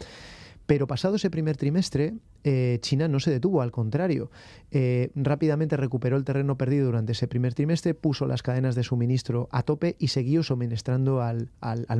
Pero 0.65 0.87
pasado 0.87 1.17
ese 1.17 1.29
primer 1.29 1.55
trimestre, 1.57 2.15
eh, 2.43 2.79
China 2.81 3.07
no 3.07 3.19
se 3.19 3.29
detuvo, 3.29 3.61
al 3.61 3.71
contrario, 3.71 4.31
eh, 4.71 5.11
rápidamente 5.13 5.77
recuperó 5.77 6.17
el 6.17 6.23
terreno 6.23 6.57
perdido 6.57 6.87
durante 6.87 7.11
ese 7.11 7.27
primer 7.27 7.53
trimestre, 7.53 7.93
puso 7.93 8.25
las 8.25 8.41
cadenas 8.41 8.73
de 8.73 8.81
suministro 8.81 9.47
a 9.51 9.61
tope 9.61 9.95
y 9.99 10.07
siguió 10.07 10.41
suministrando 10.41 11.21
al, 11.21 11.51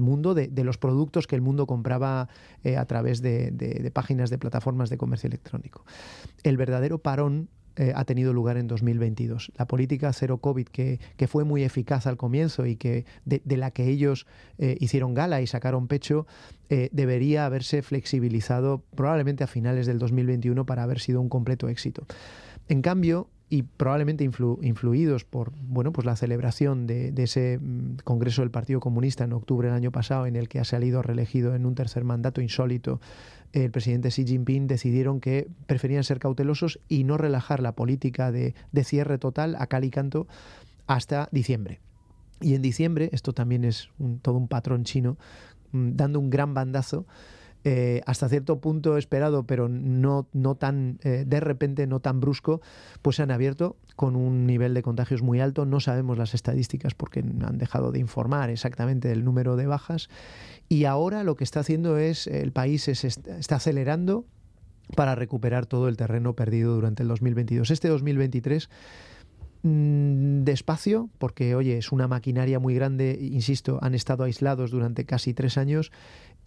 mundo 0.02 0.34
de, 0.34 0.50
los 0.64 0.80
productos 0.80 1.28
que 1.28 1.36
el 1.36 1.44
mundo 1.44 1.68
compraba 1.68 2.30
a 2.76 2.86
través 2.86 3.22
de 3.22 3.92
páginas 3.94 4.32
de 4.32 4.40
plataformas 4.40 4.90
de 4.90 4.98
comercio 4.98 5.28
electrónico. 5.28 5.86
El 6.42 6.58
verdadero 6.58 6.98
parón 6.98 7.50
eh, 7.78 7.92
ha 7.96 8.06
tenido 8.06 8.34
lugar 8.34 8.58
en 8.58 8.68
2022. 8.68 9.52
La 9.58 9.68
política 9.68 10.12
cero 10.14 10.38
COVID, 10.38 10.68
que, 10.68 11.00
que 11.18 11.28
fue 11.28 11.44
muy 11.44 11.64
eficaz 11.64 12.08
al 12.08 12.18
comienzo 12.18 12.66
y 12.66 12.78
que 12.78 13.06
de, 13.26 13.42
la 13.58 13.72
que 13.72 13.88
ellos 13.90 14.28
eh, 14.58 14.78
hicieron 14.80 15.14
gala 15.14 15.42
y 15.42 15.48
sacaron 15.48 15.88
pecho, 15.88 16.26
eh, 16.70 16.90
debería 16.92 17.46
haberse 17.46 17.82
flexibilizado 17.82 18.84
probablemente 18.96 19.44
a 19.44 19.48
finales 19.48 19.88
del 19.88 20.00
2021 20.00 20.66
para 20.66 20.84
haber 20.84 21.00
sido 21.00 21.20
un 21.20 21.30
completo 21.30 21.68
éxito. 21.68 22.06
En 22.70 22.82
cambio, 22.82 23.30
y 23.48 23.62
probablemente 23.62 24.24
influidos 24.24 25.24
por 25.24 25.52
bueno 25.68 25.92
pues 25.92 26.06
la 26.06 26.16
celebración 26.16 26.88
de, 26.88 27.14
ese 27.18 27.60
mm, 27.62 27.98
Congreso 28.04 28.42
del 28.42 28.50
Partido 28.50 28.80
Comunista 28.80 29.24
en 29.24 29.34
octubre 29.34 29.68
del 29.68 29.78
año 29.78 29.92
pasado, 29.92 30.26
en 30.26 30.36
el 30.36 30.50
que 30.50 30.60
ha 30.60 30.64
salido 30.64 31.02
reelegido 31.02 31.54
en 31.56 31.66
un 31.66 31.76
tercer 31.76 32.04
mandato 32.04 32.42
insólito 32.42 33.00
el 33.64 33.72
presidente 33.72 34.10
Xi 34.10 34.26
Jinping, 34.26 34.68
decidieron 34.68 35.22
que 35.22 35.48
preferían 35.66 36.04
ser 36.04 36.20
cautelosos 36.20 36.80
y 36.90 37.06
no 37.06 37.18
relajar 37.18 37.62
la 37.62 37.72
política 37.72 38.32
de, 38.32 38.54
cierre 38.84 39.18
total 39.18 39.56
a 39.58 39.68
cal 39.68 39.86
y 39.86 39.92
canto 39.92 40.28
hasta 40.88 41.30
diciembre. 41.32 41.80
Y 42.42 42.56
en 42.56 42.62
diciembre, 42.62 43.10
esto 43.14 43.32
también 43.32 43.64
es 43.64 43.90
todo 44.22 44.36
un 44.36 44.50
patrón 44.50 44.84
chino, 44.84 45.18
mm, 45.72 45.92
dando 45.96 46.20
un 46.20 46.30
gran 46.30 46.54
bandazo, 46.54 47.06
eh, 47.68 48.02
hasta 48.06 48.30
cierto 48.30 48.62
punto 48.62 48.96
esperado, 48.96 49.48
pero 49.48 49.68
no, 49.68 50.28
no 50.34 50.54
tan 50.54 51.00
eh, 51.02 51.24
de 51.26 51.40
repente, 51.40 51.88
no 51.88 52.00
tan 52.00 52.20
brusco, 52.20 52.62
pues 53.02 53.16
se 53.16 53.24
han 53.24 53.32
abierto 53.32 53.76
con 53.96 54.16
un 54.16 54.46
nivel 54.46 54.76
de 54.76 54.84
contagios 54.84 55.24
muy 55.24 55.40
alto. 55.40 55.66
No 55.66 55.80
sabemos 55.80 56.20
las 56.20 56.36
estadísticas 56.36 56.94
porque 56.94 57.22
han 57.22 57.58
dejado 57.58 57.92
de 57.92 57.98
informar 57.98 58.52
exactamente 58.52 59.08
del 59.08 59.26
número 59.26 59.56
de 59.56 59.66
bajas. 59.66 60.10
Y 60.70 60.86
ahora 60.86 61.24
lo 61.24 61.36
que 61.36 61.44
está 61.44 61.62
haciendo 61.62 61.98
es, 61.98 62.28
el 62.28 62.52
país 62.52 62.88
está 62.88 63.56
acelerando 63.56 64.26
para 64.96 65.16
recuperar 65.16 65.66
todo 65.66 65.88
el 65.88 65.98
terreno 65.98 66.36
perdido 66.36 66.76
durante 66.76 67.02
el 67.02 67.10
2022. 67.10 67.72
Este 67.72 67.88
2023 67.88 68.70
mm, 69.64 70.44
despacio, 70.44 71.10
porque 71.18 71.56
oye, 71.56 71.80
es 71.80 71.92
una 71.92 72.08
maquinaria 72.08 72.60
muy 72.60 72.76
grande, 72.76 73.18
insisto, 73.20 73.80
han 73.82 73.96
estado 73.96 74.24
aislados 74.24 74.70
durante 74.70 75.06
casi 75.06 75.34
tres 75.34 75.58
años. 75.58 75.92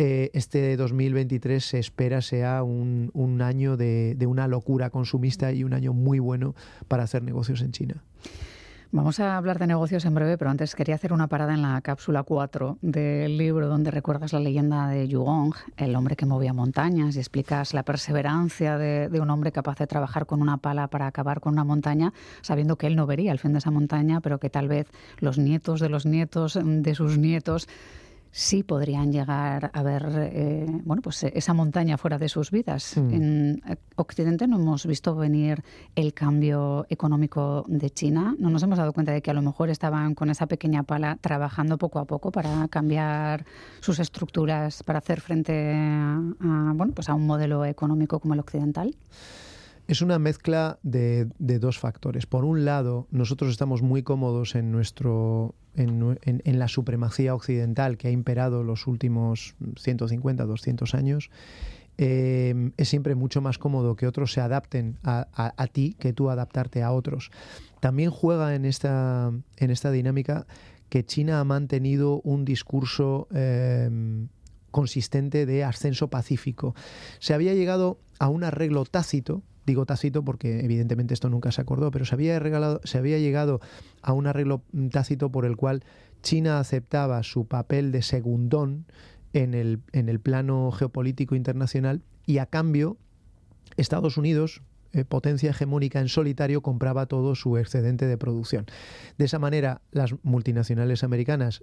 Eh, 0.01 0.31
este 0.33 0.77
2023 0.77 1.65
se 1.65 1.81
espera 1.81 2.23
sea 2.23 2.63
un, 2.63 3.11
año 3.43 3.77
de, 3.77 4.17
una 4.29 4.47
locura 4.47 4.91
consumista 4.91 5.53
y 5.53 5.65
un 5.65 5.75
año 5.75 5.93
muy 5.93 6.21
bueno 6.21 6.55
para 6.87 7.03
hacer 7.03 7.25
negocios 7.25 7.63
en 7.63 7.73
China. 7.73 8.05
Vamos 8.91 9.21
a 9.21 9.37
hablar 9.37 9.59
de 9.59 9.67
negocios 9.67 10.07
en 10.07 10.15
breve, 10.15 10.39
pero 10.39 10.51
antes 10.51 10.75
quería 10.75 10.95
hacer 10.95 11.13
una 11.13 11.27
parada 11.27 11.53
en 11.53 11.61
la 11.61 11.79
cápsula 11.83 12.23
4 12.23 12.79
del 12.81 13.37
libro 13.37 13.69
donde 13.69 13.91
recuerdas 13.91 14.33
la 14.33 14.41
leyenda 14.41 14.89
de 14.89 15.09
Yugong, 15.09 15.53
el 15.77 15.95
hombre 15.95 16.17
que 16.17 16.25
movía 16.25 16.55
montañas, 16.55 17.17
y 17.17 17.19
explicas 17.19 17.75
la 17.75 17.83
perseverancia 17.83 18.79
de, 18.79 19.21
un 19.21 19.29
hombre 19.29 19.53
capaz 19.53 19.79
de 19.79 19.89
trabajar 19.89 20.25
con 20.25 20.41
una 20.41 20.57
pala 20.57 20.89
para 20.89 21.07
acabar 21.07 21.41
con 21.41 21.53
una 21.55 21.65
montaña, 21.65 22.15
sabiendo 22.41 22.79
que 22.79 22.87
él 22.87 22.97
no 22.97 23.07
vería 23.07 23.33
el 23.33 23.41
fin 23.41 23.53
de 23.53 23.59
esa 23.59 23.71
montaña, 23.71 24.23
pero 24.23 24.39
que 24.39 24.49
tal 24.49 24.69
vez 24.69 24.87
los 25.19 25.37
nietos 25.39 25.81
de 25.81 25.89
los 25.91 26.07
nietos 26.07 26.59
de 26.63 26.95
sus 26.95 27.19
nietos 27.19 27.69
sí 28.31 28.63
podrían 28.63 29.13
llegar 29.13 29.71
a 29.73 29.83
ver 29.83 30.31
eh, 30.33 30.67
bueno, 30.85 31.03
pues 31.03 31.25
eh, 31.25 31.33
esa 31.35 31.55
montaña 31.55 31.97
fuera 31.99 32.19
de 32.19 32.29
sus 32.29 32.51
vidas. 32.51 32.97
Mm. 32.97 33.15
En 33.15 33.63
eh, 33.67 33.77
Occidente 33.97 34.47
no 34.47 34.57
hemos 34.57 34.87
visto 34.87 35.15
venir 35.15 35.63
el 35.95 36.15
cambio 36.15 36.87
económico 36.89 37.65
de 37.69 37.91
China. 37.91 38.35
No 38.39 38.51
nos 38.51 38.63
hemos 38.63 38.79
dado 38.79 38.93
cuenta 38.93 39.13
de 39.13 39.23
que 39.23 39.31
a 39.31 39.35
lo 39.35 39.43
mejor 39.43 39.71
estaban 39.71 40.15
con 40.15 40.31
esa 40.31 40.47
pequeña 40.47 40.83
pala 40.83 41.17
trabajando 41.21 41.79
poco 41.79 41.99
a 41.99 42.05
poco 42.05 42.31
para 42.31 42.69
cambiar 42.69 43.45
sus 43.81 43.99
estructuras, 43.99 44.83
para 44.83 44.99
hacer 44.99 45.21
frente 45.21 45.73
a, 45.75 46.21
bueno, 46.75 46.93
pues 46.95 47.09
a 47.09 47.15
un 47.15 47.27
modelo 47.27 47.65
económico 47.65 48.21
como 48.21 48.35
el 48.35 48.41
occidental. 48.41 48.95
Es 49.89 50.03
una 50.03 50.19
mezcla 50.19 50.79
de, 50.83 51.31
dos 51.39 51.79
factores. 51.79 52.27
Por 52.27 52.45
un 52.45 52.67
lado, 52.67 53.09
nosotros 53.11 53.51
estamos 53.51 53.81
muy 53.81 54.03
cómodos 54.03 54.55
en 54.55 54.71
nuestro 54.71 55.55
en, 55.77 56.59
la 56.59 56.69
supremacía 56.69 57.35
occidental 57.35 57.97
que 57.97 58.09
ha 58.09 58.11
imperado 58.11 58.63
los 58.63 58.87
últimos 58.87 59.55
150, 59.79 60.45
200 60.45 60.95
años. 60.95 61.31
Eh, 61.97 62.71
es 62.77 62.89
siempre 62.91 63.15
mucho 63.15 63.41
más 63.41 63.57
cómodo 63.57 63.97
que 63.97 64.07
otros 64.07 64.31
se 64.31 64.43
adapten 64.43 64.99
a, 65.05 65.67
ti 65.73 65.97
que 65.99 66.13
tú 66.13 66.29
adaptarte 66.29 66.83
a 66.83 66.93
otros. 66.93 67.31
También 67.81 68.11
juega 68.11 68.55
en 68.55 68.67
esta, 68.67 69.33
en 69.57 69.71
esta 69.71 69.91
dinámica 69.91 70.47
que 70.91 71.07
China 71.07 71.41
ha 71.41 71.45
mantenido 71.45 72.21
un 72.25 72.45
discurso 72.45 73.27
eh, 73.33 73.89
consistente 74.71 75.47
de 75.47 75.65
ascenso 75.65 76.09
pacífico. 76.09 76.75
Se 77.21 77.33
había 77.33 77.55
llegado 77.55 77.99
a 78.19 78.29
un 78.29 78.45
arreglo 78.45 78.85
tácito 78.85 79.43
Digo 79.69 79.85
tácito 79.85 80.25
porque 80.25 80.61
evidentemente 80.65 81.13
esto 81.13 81.29
nunca 81.29 81.53
se 81.53 81.61
acordó, 81.61 81.91
pero 81.91 82.07
se 82.07 82.15
había, 82.15 82.39
regalado, 82.39 82.81
se 82.85 82.97
había 82.97 83.19
llegado 83.19 83.61
a 84.01 84.15
un 84.15 84.27
arreglo 84.27 84.63
tácito 84.91 85.31
por 85.31 85.45
el 85.45 85.59
cual 85.59 85.85
China 86.23 86.59
aceptaba 86.59 87.23
su 87.23 87.45
papel 87.45 87.93
de 87.93 88.01
segundón 88.01 88.87
en 89.35 89.53
el, 89.53 89.81
en 89.93 90.09
el 90.09 90.21
plano 90.21 90.73
geopolítico 90.73 91.35
internacional 91.35 92.01
y 92.25 92.39
a 92.39 92.47
cambio 92.47 92.97
Estados 93.77 94.17
Unidos 94.17 94.63
eh, 94.93 95.05
potencia 95.05 95.51
hegemónica 95.51 96.01
en 96.01 96.09
solitario 96.09 96.63
compraba 96.63 97.07
todo 97.07 97.35
su 97.35 97.57
excedente 97.57 98.07
de 98.07 98.17
producción. 98.17 98.67
De 99.19 99.25
esa 99.25 99.39
manera, 99.39 99.83
las 99.91 100.15
multinacionales 100.23 101.05
americanas, 101.05 101.63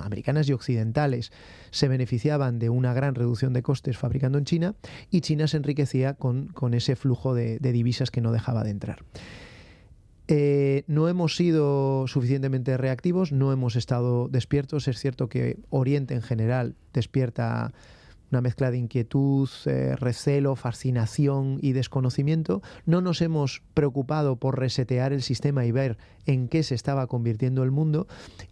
americanas 0.00 0.48
y 0.48 0.52
occidentales, 0.52 1.32
se 1.70 1.88
beneficiaban 1.88 2.58
de 2.58 2.70
una 2.70 2.94
gran 2.94 3.14
reducción 3.14 3.52
de 3.52 3.62
costes 3.62 3.98
fabricando 3.98 4.38
en 4.38 4.44
China 4.44 4.74
y 5.10 5.20
China 5.20 5.46
se 5.46 5.56
enriquecía 5.56 6.14
con, 6.14 6.48
con 6.48 6.74
ese 6.74 6.96
flujo 6.96 7.34
de, 7.34 7.58
de, 7.58 7.72
divisas 7.72 8.10
que 8.10 8.20
no 8.20 8.32
dejaba 8.32 8.64
de 8.64 8.70
entrar. 8.70 9.04
Eh, 10.28 10.84
no 10.86 11.08
hemos 11.08 11.36
sido 11.36 12.06
suficientemente 12.06 12.76
reactivos, 12.76 13.32
no 13.32 13.52
hemos 13.52 13.76
estado 13.76 14.28
despiertos. 14.28 14.88
Es 14.88 14.98
cierto 14.98 15.28
que 15.28 15.58
Oriente 15.68 16.14
en 16.14 16.22
general 16.22 16.74
despierta 16.92 17.72
una 18.32 18.40
mezcla 18.40 18.70
de 18.70 18.78
inquietud, 18.78 19.48
eh, 19.66 19.94
recelo, 19.96 20.56
fascinación 20.56 21.58
y 21.60 21.72
desconocimiento. 21.72 22.62
No 22.86 23.00
nos 23.00 23.20
hemos 23.20 23.62
preocupado 23.74 24.36
por 24.36 24.58
resetear 24.58 25.12
el 25.12 25.22
sistema 25.22 25.64
y 25.64 25.72
ver 25.72 25.98
en 26.26 26.48
qué 26.48 26.62
se 26.62 26.74
estaba 26.74 27.06
convirtiendo 27.06 27.62
el 27.62 27.70
mundo 27.70 28.06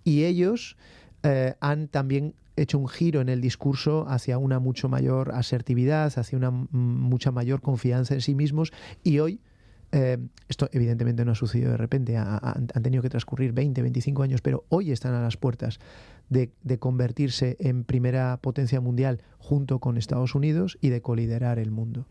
y 0.04 0.24
ellos 0.24 0.76
eh, 1.22 1.54
han 1.60 1.88
también 1.88 2.34
hecho 2.56 2.78
un 2.78 2.88
giro 2.88 3.20
en 3.20 3.28
el 3.28 3.40
discurso 3.40 4.06
hacia 4.08 4.36
una 4.36 4.58
mucho 4.58 4.88
mayor 4.88 5.32
asertividad, 5.32 6.12
hacia 6.16 6.36
una 6.36 6.50
mucha 6.50 7.30
mayor 7.30 7.62
confianza 7.62 8.14
en 8.14 8.20
sí 8.20 8.34
mismos 8.34 8.72
y 9.02 9.18
hoy 9.20 9.40
eh, 9.92 10.18
esto 10.48 10.68
evidentemente 10.72 11.24
no 11.24 11.32
ha 11.32 11.34
sucedido 11.34 11.72
de 11.72 11.76
repente, 11.76 12.16
ha, 12.16 12.36
ha, 12.36 12.52
han 12.52 12.82
tenido 12.82 13.02
que 13.02 13.08
transcurrir 13.08 13.52
20, 13.52 13.82
25 13.82 14.22
años, 14.22 14.40
pero 14.40 14.64
hoy 14.68 14.92
están 14.92 15.14
a 15.14 15.22
las 15.22 15.36
puertas 15.36 15.80
de, 16.30 16.50
de, 16.62 16.78
convertirse 16.78 17.56
en 17.60 17.84
primera 17.84 18.38
potencia 18.38 18.80
mundial 18.80 19.20
junto 19.38 19.78
con 19.78 19.98
Estados 19.98 20.34
Unidos 20.34 20.78
y 20.80 20.88
de 20.88 21.02
coliderar 21.02 21.58
el 21.58 21.70
mundo. 21.70 22.06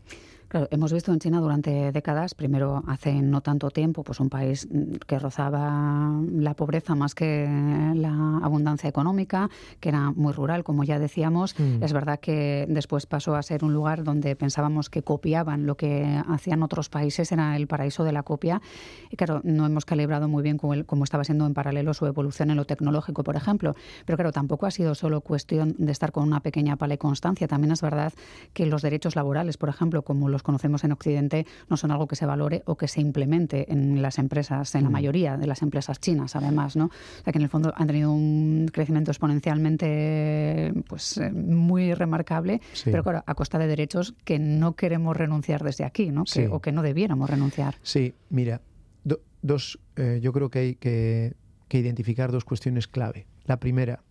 Claro, 0.50 0.66
hemos 0.72 0.92
visto 0.92 1.12
en 1.12 1.20
China 1.20 1.38
durante 1.38 1.92
décadas, 1.92 2.34
primero 2.34 2.82
hace 2.88 3.22
no 3.22 3.40
tanto 3.40 3.70
tiempo, 3.70 4.02
pues 4.02 4.18
un 4.18 4.28
país 4.28 4.66
mm, 4.68 4.94
que 5.06 5.16
rozaba 5.20 6.20
la 6.28 6.54
pobreza 6.54 6.96
más 6.96 7.14
que 7.14 7.46
la 7.94 8.40
abundancia 8.42 8.88
económica, 8.88 9.48
que 9.78 9.90
era 9.90 10.10
muy 10.10 10.32
rural, 10.32 10.64
como 10.64 10.82
ya 10.82 10.98
decíamos. 10.98 11.54
Mm. 11.56 11.84
Es 11.84 11.92
verdad 11.92 12.18
que 12.18 12.66
después 12.68 13.06
pasó 13.06 13.36
a 13.36 13.42
ser 13.44 13.62
un 13.64 13.72
lugar 13.72 14.02
donde 14.02 14.34
pensábamos 14.34 14.90
que 14.90 15.02
copiaban 15.02 15.66
lo 15.66 15.76
que 15.76 16.20
hacían 16.28 16.64
otros 16.64 16.88
países, 16.88 17.30
era 17.30 17.54
el 17.54 17.68
paraíso 17.68 18.02
de 18.02 18.10
la 18.10 18.24
copia. 18.24 18.60
Y 19.08 19.14
claro, 19.14 19.42
no 19.44 19.66
hemos 19.66 19.84
calibrado 19.84 20.26
muy 20.26 20.42
bien 20.42 20.58
cómo, 20.58 20.74
cómo 20.84 21.04
estaba 21.04 21.22
siendo 21.22 21.46
en 21.46 21.54
paralelo 21.54 21.94
su 21.94 22.06
evolución 22.06 22.50
en 22.50 22.56
lo 22.56 22.64
tecnológico, 22.64 23.22
por 23.22 23.36
ejemplo. 23.36 23.76
Pero 24.04 24.16
claro, 24.16 24.32
tampoco 24.32 24.66
ha 24.66 24.72
sido 24.72 24.96
solo 24.96 25.20
cuestión 25.20 25.76
de 25.78 25.92
estar 25.92 26.10
con 26.10 26.24
una 26.24 26.40
pequeña 26.40 26.74
pala 26.74 26.94
y 26.94 26.98
constancia. 26.98 27.46
También 27.46 27.70
es 27.70 27.82
verdad 27.82 28.12
que 28.52 28.66
los 28.66 28.82
derechos 28.82 29.14
laborales, 29.14 29.56
por 29.56 29.68
ejemplo, 29.68 30.02
como 30.02 30.28
los 30.28 30.39
conocemos 30.42 30.84
en 30.84 30.92
Occidente 30.92 31.46
no 31.68 31.76
son 31.76 31.90
algo 31.90 32.06
que 32.06 32.16
se 32.16 32.26
valore 32.26 32.62
o 32.66 32.76
que 32.76 32.88
se 32.88 33.00
implemente 33.00 33.72
en 33.72 34.02
las 34.02 34.18
empresas, 34.18 34.74
en 34.74 34.84
la 34.84 34.90
mayoría 34.90 35.36
de 35.36 35.46
las 35.46 35.62
empresas 35.62 36.00
chinas, 36.00 36.36
además, 36.36 36.76
¿no? 36.76 36.86
O 36.86 37.24
sea, 37.24 37.32
que 37.32 37.38
en 37.38 37.42
el 37.42 37.48
fondo 37.48 37.72
han 37.76 37.86
tenido 37.86 38.12
un 38.12 38.68
crecimiento 38.72 39.10
exponencialmente 39.10 40.72
pues 40.88 41.18
eh, 41.18 41.30
muy 41.30 41.94
remarcable, 41.94 42.60
sí. 42.72 42.90
pero 42.90 43.02
claro, 43.02 43.22
a 43.26 43.34
costa 43.34 43.58
de 43.58 43.66
derechos 43.66 44.14
que 44.24 44.38
no 44.38 44.74
queremos 44.74 45.16
renunciar 45.16 45.62
desde 45.62 45.84
aquí, 45.84 46.10
¿no? 46.10 46.24
Que, 46.24 46.30
sí. 46.30 46.46
O 46.50 46.60
que 46.60 46.72
no 46.72 46.82
debiéramos 46.82 47.28
renunciar. 47.28 47.76
Sí, 47.82 48.14
mira, 48.28 48.60
do, 49.04 49.20
dos, 49.42 49.78
eh, 49.96 50.20
yo 50.22 50.32
creo 50.32 50.50
que 50.50 50.58
hay 50.58 50.74
que, 50.74 51.34
que 51.68 51.78
identificar 51.78 52.32
dos 52.32 52.44
cuestiones 52.44 52.88
clave. 52.88 53.26
La 53.44 53.58
primera, 53.58 54.02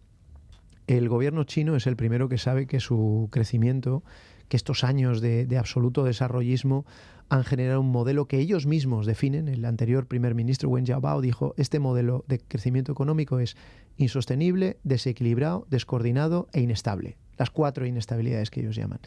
el 0.87 1.07
gobierno 1.07 1.43
chino 1.43 1.75
es 1.75 1.87
el 1.87 1.95
primero 1.95 2.29
que 2.29 2.37
sabe 2.37 2.65
que 2.65 2.79
su 2.79 3.29
crecimiento 3.31 4.03
que 4.49 4.57
estos 4.57 4.83
años 4.83 5.21
de, 5.21 5.57
absoluto 5.57 6.03
desarrollismo 6.03 6.85
han 7.29 7.43
generado 7.43 7.79
un 7.79 7.91
modelo 7.91 8.27
que 8.27 8.39
ellos 8.39 8.65
mismos 8.65 9.05
definen. 9.05 9.47
El 9.47 9.63
anterior 9.63 10.07
primer 10.07 10.33
ministro 10.33 10.67
Wen 10.69 10.85
Jiabao 10.85 11.21
dijo, 11.21 11.53
este 11.57 11.79
modelo 11.79 12.25
de 12.27 12.39
crecimiento 12.39 12.91
económico 12.91 13.39
es 13.39 13.55
insostenible, 13.97 14.79
desequilibrado, 14.83 15.67
descoordinado 15.69 16.47
e 16.51 16.61
inestable. 16.61 17.17
Las 17.37 17.51
cuatro 17.51 17.85
inestabilidades 17.85 18.49
que 18.49 18.61
ellos 18.61 18.75
llaman. 18.75 18.99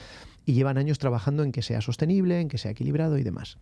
Y 0.46 0.52
llevan 0.54 0.78
años 0.78 0.98
trabajando 0.98 1.42
en 1.42 1.50
que 1.50 1.62
sea 1.62 1.80
sostenible, 1.80 2.40
en 2.40 2.48
que 2.48 2.58
sea 2.58 2.70
equilibrado 2.70 3.18
y 3.18 3.24
demás. 3.24 3.58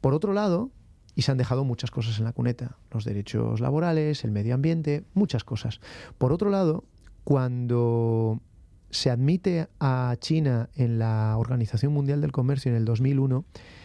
Por 0.00 0.14
otro 0.14 0.32
lado, 0.32 0.70
y 1.16 1.22
se 1.22 1.32
han 1.32 1.38
dejado 1.38 1.64
muchas 1.64 1.90
cosas 1.90 2.18
en 2.18 2.24
la 2.24 2.32
cuneta, 2.32 2.78
los 2.92 3.04
derechos 3.04 3.60
laborales, 3.60 4.24
el 4.24 4.30
medio 4.30 4.54
ambiente, 4.54 5.04
muchas 5.12 5.42
cosas. 5.42 5.80
Por 6.16 6.32
otro 6.32 6.48
lado, 6.48 6.84
cuando 7.24 8.40
se 8.90 9.10
admite 9.10 9.68
a 9.78 10.16
China 10.20 10.68
en 10.74 10.98
la 10.98 11.36
Organización 11.36 11.92
Mundial 11.92 12.20
del 12.20 12.32
Comercio 12.32 12.70
en 12.70 12.76
el 12.76 12.84
2001, 12.84 13.44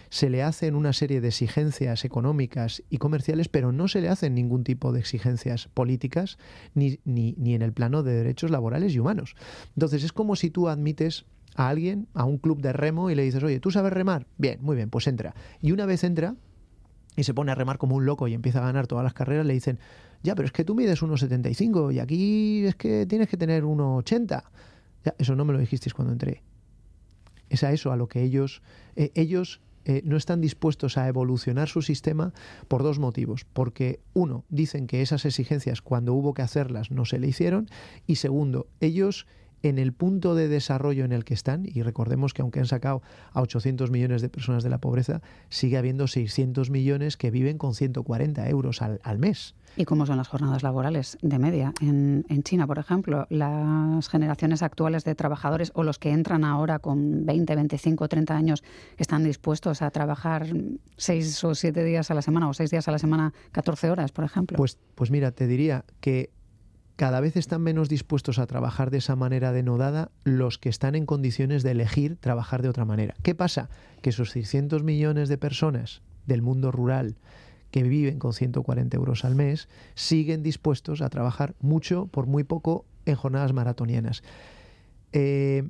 se 0.09 0.29
le 0.29 0.43
hacen 0.43 0.75
una 0.75 0.93
serie 0.93 1.19
de 1.19 1.27
exigencias 1.27 2.05
económicas 2.05 2.83
y 2.89 2.97
comerciales, 2.97 3.49
pero 3.49 3.71
no 3.71 3.87
se 3.87 4.01
le 4.01 4.09
hacen 4.09 4.35
ningún 4.35 4.63
tipo 4.63 4.93
de 4.93 4.99
exigencias 4.99 5.67
políticas 5.73 6.37
ni, 6.73 6.99
ni, 7.03 7.35
ni 7.37 7.53
en 7.53 7.61
el 7.61 7.73
plano 7.73 8.03
de 8.03 8.13
derechos 8.13 8.51
laborales 8.51 8.93
y 8.93 8.99
humanos. 8.99 9.35
Entonces 9.75 10.03
es 10.03 10.13
como 10.13 10.35
si 10.35 10.49
tú 10.49 10.69
admites 10.69 11.25
a 11.55 11.69
alguien, 11.69 12.07
a 12.13 12.25
un 12.25 12.37
club 12.37 12.61
de 12.61 12.73
remo, 12.73 13.09
y 13.09 13.15
le 13.15 13.23
dices, 13.23 13.43
oye, 13.43 13.59
¿tú 13.59 13.71
sabes 13.71 13.93
remar? 13.93 14.27
Bien, 14.37 14.59
muy 14.61 14.75
bien, 14.75 14.89
pues 14.89 15.07
entra. 15.07 15.35
Y 15.61 15.71
una 15.71 15.85
vez 15.85 16.03
entra 16.03 16.35
y 17.15 17.23
se 17.23 17.33
pone 17.33 17.51
a 17.51 17.55
remar 17.55 17.77
como 17.77 17.95
un 17.95 18.05
loco 18.05 18.27
y 18.27 18.33
empieza 18.33 18.59
a 18.59 18.65
ganar 18.65 18.87
todas 18.87 19.03
las 19.03 19.13
carreras, 19.13 19.45
le 19.45 19.53
dicen, 19.53 19.79
ya, 20.23 20.35
pero 20.35 20.45
es 20.45 20.51
que 20.51 20.63
tú 20.63 20.75
mides 20.75 21.01
1,75 21.01 21.93
y 21.93 21.99
aquí 21.99 22.65
es 22.65 22.75
que 22.75 23.05
tienes 23.05 23.29
que 23.29 23.37
tener 23.37 23.63
1,80. 23.63 24.43
Eso 25.17 25.35
no 25.35 25.45
me 25.45 25.53
lo 25.53 25.59
dijisteis 25.59 25.93
cuando 25.93 26.13
entré. 26.13 26.43
Es 27.49 27.63
a 27.63 27.71
eso 27.71 27.91
a 27.91 27.95
lo 27.95 28.07
que 28.07 28.23
ellos, 28.23 28.61
eh, 28.95 29.11
ellos 29.15 29.61
eh, 29.85 30.01
no 30.03 30.17
están 30.17 30.41
dispuestos 30.41 30.97
a 30.97 31.07
evolucionar 31.07 31.69
su 31.69 31.81
sistema 31.81 32.33
por 32.67 32.81
dos 32.81 32.97
motivos. 32.97 33.45
Porque, 33.53 33.99
uno, 34.13 34.43
dicen 34.49 34.87
que 34.87 35.01
esas 35.01 35.25
exigencias 35.25 35.81
cuando 35.81 36.13
hubo 36.13 36.33
que 36.33 36.41
hacerlas 36.41 36.91
no 36.91 37.05
se 37.05 37.19
le 37.19 37.27
hicieron. 37.27 37.69
Y 38.07 38.15
segundo, 38.15 38.67
ellos 38.79 39.27
en 39.69 39.79
el 39.79 39.93
punto 39.93 40.35
de 40.35 40.47
desarrollo 40.47 41.05
en 41.05 41.11
el 41.11 41.25
que 41.25 41.33
están, 41.33 41.65
y 41.65 41.81
recordemos 41.81 42.33
que 42.33 42.43
aunque 42.43 42.59
han 42.59 42.67
sacado 42.67 43.01
a 43.33 43.41
800 43.41 43.89
millones 43.89 44.21
de 44.21 44.29
personas 44.29 44.63
de 44.63 44.69
la 44.69 44.77
pobreza, 44.77 45.21
sigue 45.49 45.77
habiendo 45.77 46.07
600 46.07 46.69
millones 46.69 47.17
que 47.17 47.31
viven 47.31 47.57
con 47.57 47.73
140 47.73 48.47
euros 48.49 48.81
al, 48.81 49.01
al 49.03 49.17
mes. 49.17 49.55
¿Y 49.77 49.85
cómo 49.85 50.05
son 50.05 50.17
las 50.17 50.27
jornadas 50.27 50.63
laborales 50.63 51.17
de 51.21 51.39
media? 51.39 51.73
En, 51.81 52.25
en, 52.29 52.43
China, 52.43 52.67
por 52.67 52.77
ejemplo, 52.77 53.25
las 53.29 54.07
generaciones 54.07 54.61
actuales 54.61 55.03
de 55.03 55.15
trabajadores 55.15 55.71
o 55.73 55.83
los 55.83 55.99
que 55.99 56.11
entran 56.11 56.43
ahora 56.45 56.79
con 56.79 57.25
20, 57.25 57.55
25, 57.55 58.07
30 58.07 58.35
años 58.35 58.63
están 58.97 59.23
dispuestos 59.23 59.81
a 59.81 59.89
trabajar 59.91 60.47
seis 60.95 61.43
o 61.43 61.55
siete 61.55 61.83
días 61.83 62.09
a 62.11 62.13
la 62.13 62.21
semana 62.21 62.47
o 62.47 62.53
seis 62.53 62.69
días 62.69 62.87
a 62.87 62.91
la 62.91 62.99
semana, 62.99 63.33
14 63.51 63.89
horas, 63.89 64.11
por 64.11 64.23
ejemplo. 64.23 64.57
Pues, 64.57 64.77
pues 64.93 65.11
mira, 65.11 65.31
te 65.31 65.47
diría 65.47 65.83
que 65.99 66.29
cada 66.95 67.19
vez 67.19 67.35
están 67.35 67.61
menos 67.61 67.89
dispuestos 67.89 68.39
a 68.39 68.47
trabajar 68.47 68.89
de 68.89 68.99
esa 68.99 69.15
manera 69.15 69.51
denodada 69.51 70.11
los 70.23 70.57
que 70.57 70.69
están 70.69 70.95
en 70.95 71.05
condiciones 71.05 71.63
de 71.63 71.71
elegir 71.71 72.17
trabajar 72.17 72.61
de 72.61 72.69
otra 72.69 72.85
manera. 72.85 73.15
¿Qué 73.21 73.35
pasa? 73.35 73.69
Que 74.01 74.11
esos 74.11 74.31
600 74.31 74.83
millones 74.83 75.29
de 75.29 75.37
personas 75.37 76.01
del 76.25 76.41
mundo 76.41 76.71
rural 76.71 77.17
que 77.71 77.83
viven 77.83 78.19
con 78.19 78.33
140 78.33 78.95
euros 78.95 79.25
al 79.25 79.35
mes 79.35 79.67
siguen 79.95 80.43
dispuestos 80.43 81.01
a 81.01 81.09
trabajar 81.09 81.55
mucho 81.59 82.07
por 82.07 82.25
muy 82.25 82.43
poco 82.45 82.85
en 83.05 83.15
jornadas 83.15 83.51
maratonianas. 83.51 84.23
Eh, 85.11 85.67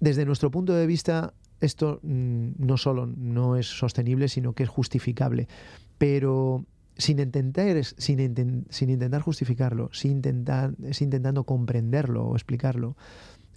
desde 0.00 0.26
nuestro 0.26 0.50
punto 0.50 0.74
de 0.74 0.86
vista, 0.86 1.32
esto 1.60 2.00
mm, 2.02 2.50
no 2.58 2.76
solo 2.76 3.06
no 3.06 3.56
es 3.56 3.66
sostenible, 3.66 4.28
sino 4.28 4.52
que 4.52 4.64
es 4.64 4.68
justificable. 4.68 5.48
Pero 5.96 6.66
sin 6.96 7.18
intentar, 7.18 7.84
sin, 7.84 8.20
intentar 8.20 9.20
justificarlo, 9.20 9.90
sin, 9.92 10.12
intentar, 10.12 10.74
sin 10.92 11.06
intentando 11.06 11.44
comprenderlo 11.44 12.26
o 12.26 12.36
explicarlo, 12.36 12.96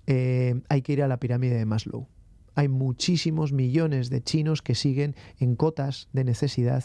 eh, 0.08 0.62
hay 0.69 0.82
que 0.82 0.93
ir 0.93 1.04
a 1.04 1.08
la 1.08 1.17
pirámide 1.19 1.56
de 1.56 1.65
Maslow. 1.65 2.08
Hay 2.56 2.69
muchísimos 2.69 3.54
millones 3.54 4.10
de 4.10 4.23
chinos 4.23 4.62
que 4.62 4.73
siguen 4.73 5.15
en 5.39 5.56
cotas 5.56 6.10
de 6.13 6.23
necesidad 6.23 6.84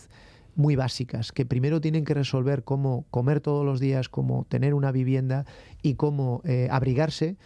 muy 0.55 0.77
básicas, 0.77 1.33
que 1.33 1.47
primero 1.47 1.81
tienen 1.81 2.05
que 2.05 2.13
resolver 2.13 2.63
cómo 2.63 3.07
comer 3.11 3.41
todos 3.41 3.65
los 3.65 3.81
días, 3.81 4.11
cómo 4.11 4.45
tener 4.51 4.75
una 4.75 4.93
vivienda 4.93 5.47
y 5.81 5.95
cómo 5.95 6.43
eh, 6.45 6.69
abrigarse. 6.71 7.37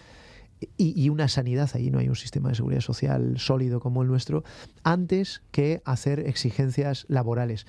Y, 0.79 1.01
y, 1.01 1.11
una 1.11 1.29
sanidad, 1.29 1.71
ahí 1.75 1.91
no 1.91 1.99
hay 1.99 2.09
un 2.09 2.17
sistema 2.17 2.49
de 2.49 2.55
seguridad 2.55 2.81
social 2.81 3.35
sólido 3.39 3.79
como 3.79 4.03
el 4.03 4.09
nuestro, 4.09 4.43
antes 4.83 5.43
que 5.51 5.83
hacer 5.85 6.21
exigencias 6.21 7.05
laborales. 7.09 7.67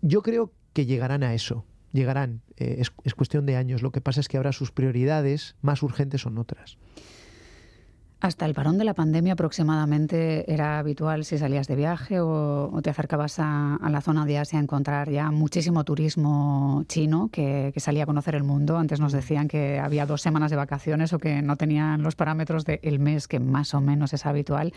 Yo 0.00 0.22
creo 0.22 0.50
que 0.74 0.84
llegarán 0.84 1.22
a 1.22 1.32
eso, 1.32 1.64
llegarán, 1.92 2.42
eh, 2.56 2.76
es, 2.80 2.92
es, 3.04 3.14
cuestión 3.14 3.46
de 3.46 3.56
años. 3.56 3.80
Lo 3.80 3.92
que 3.92 4.02
pasa 4.02 4.20
es 4.20 4.28
que 4.28 4.36
ahora 4.36 4.52
sus 4.52 4.72
prioridades 4.72 5.56
más 5.62 5.82
urgentes 5.82 6.20
son 6.20 6.36
otras. 6.36 6.76
Hasta 8.24 8.46
el 8.46 8.54
parón 8.54 8.78
de 8.78 8.84
la 8.84 8.94
pandemia 8.94 9.34
aproximadamente 9.34 10.50
era 10.50 10.78
habitual 10.78 11.26
si 11.26 11.36
salías 11.36 11.68
de 11.68 11.76
viaje 11.76 12.20
o, 12.20 12.70
o 12.72 12.80
te 12.80 12.88
acercabas 12.88 13.38
a, 13.38 13.76
a, 13.76 13.90
la 13.90 14.00
zona 14.00 14.24
de 14.24 14.38
Asia 14.38 14.58
a 14.58 14.62
encontrar 14.62 15.10
ya 15.10 15.30
muchísimo 15.30 15.84
turismo 15.84 16.84
chino 16.88 17.28
que, 17.30 17.70
que, 17.74 17.80
salía 17.80 18.04
a 18.04 18.06
conocer 18.06 18.34
el 18.34 18.42
mundo. 18.42 18.78
Antes 18.78 18.98
nos 18.98 19.12
decían 19.12 19.46
que 19.46 19.78
había 19.78 20.06
dos 20.06 20.22
semanas 20.22 20.50
de 20.50 20.56
vacaciones 20.56 21.12
o 21.12 21.18
que 21.18 21.42
no 21.42 21.56
tenían 21.56 22.02
los 22.02 22.16
parámetros 22.16 22.64
del 22.64 22.98
mes 22.98 23.28
que 23.28 23.40
más 23.40 23.74
o 23.74 23.82
menos 23.82 24.14
es 24.14 24.24
habitual 24.24 24.72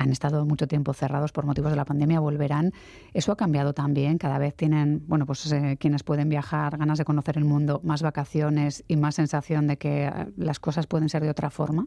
han 0.00 0.10
estado 0.10 0.46
mucho 0.46 0.66
tiempo 0.66 0.94
cerrados 0.94 1.30
por 1.30 1.44
motivos 1.44 1.70
de 1.70 1.76
la 1.76 1.84
pandemia, 1.84 2.20
volverán. 2.20 2.72
Eso 3.12 3.32
ha 3.32 3.36
cambiado 3.36 3.74
también. 3.74 4.16
Cada 4.16 4.38
vez 4.38 4.54
tienen, 4.54 5.02
bueno, 5.06 5.26
pues 5.26 5.52
eh, 5.52 5.76
quienes 5.78 6.02
pueden 6.02 6.30
viajar, 6.30 6.78
ganas 6.78 6.96
de 6.96 7.04
conocer 7.04 7.36
el 7.36 7.44
mundo, 7.44 7.82
más 7.84 8.00
vacaciones 8.00 8.82
y 8.88 8.96
más 8.96 9.16
sensación 9.16 9.66
de 9.66 9.76
que 9.76 10.06
eh, 10.06 10.12
las 10.38 10.58
cosas 10.58 10.86
pueden 10.86 11.10
ser 11.10 11.22
de 11.22 11.28
otra 11.28 11.50
forma. 11.50 11.86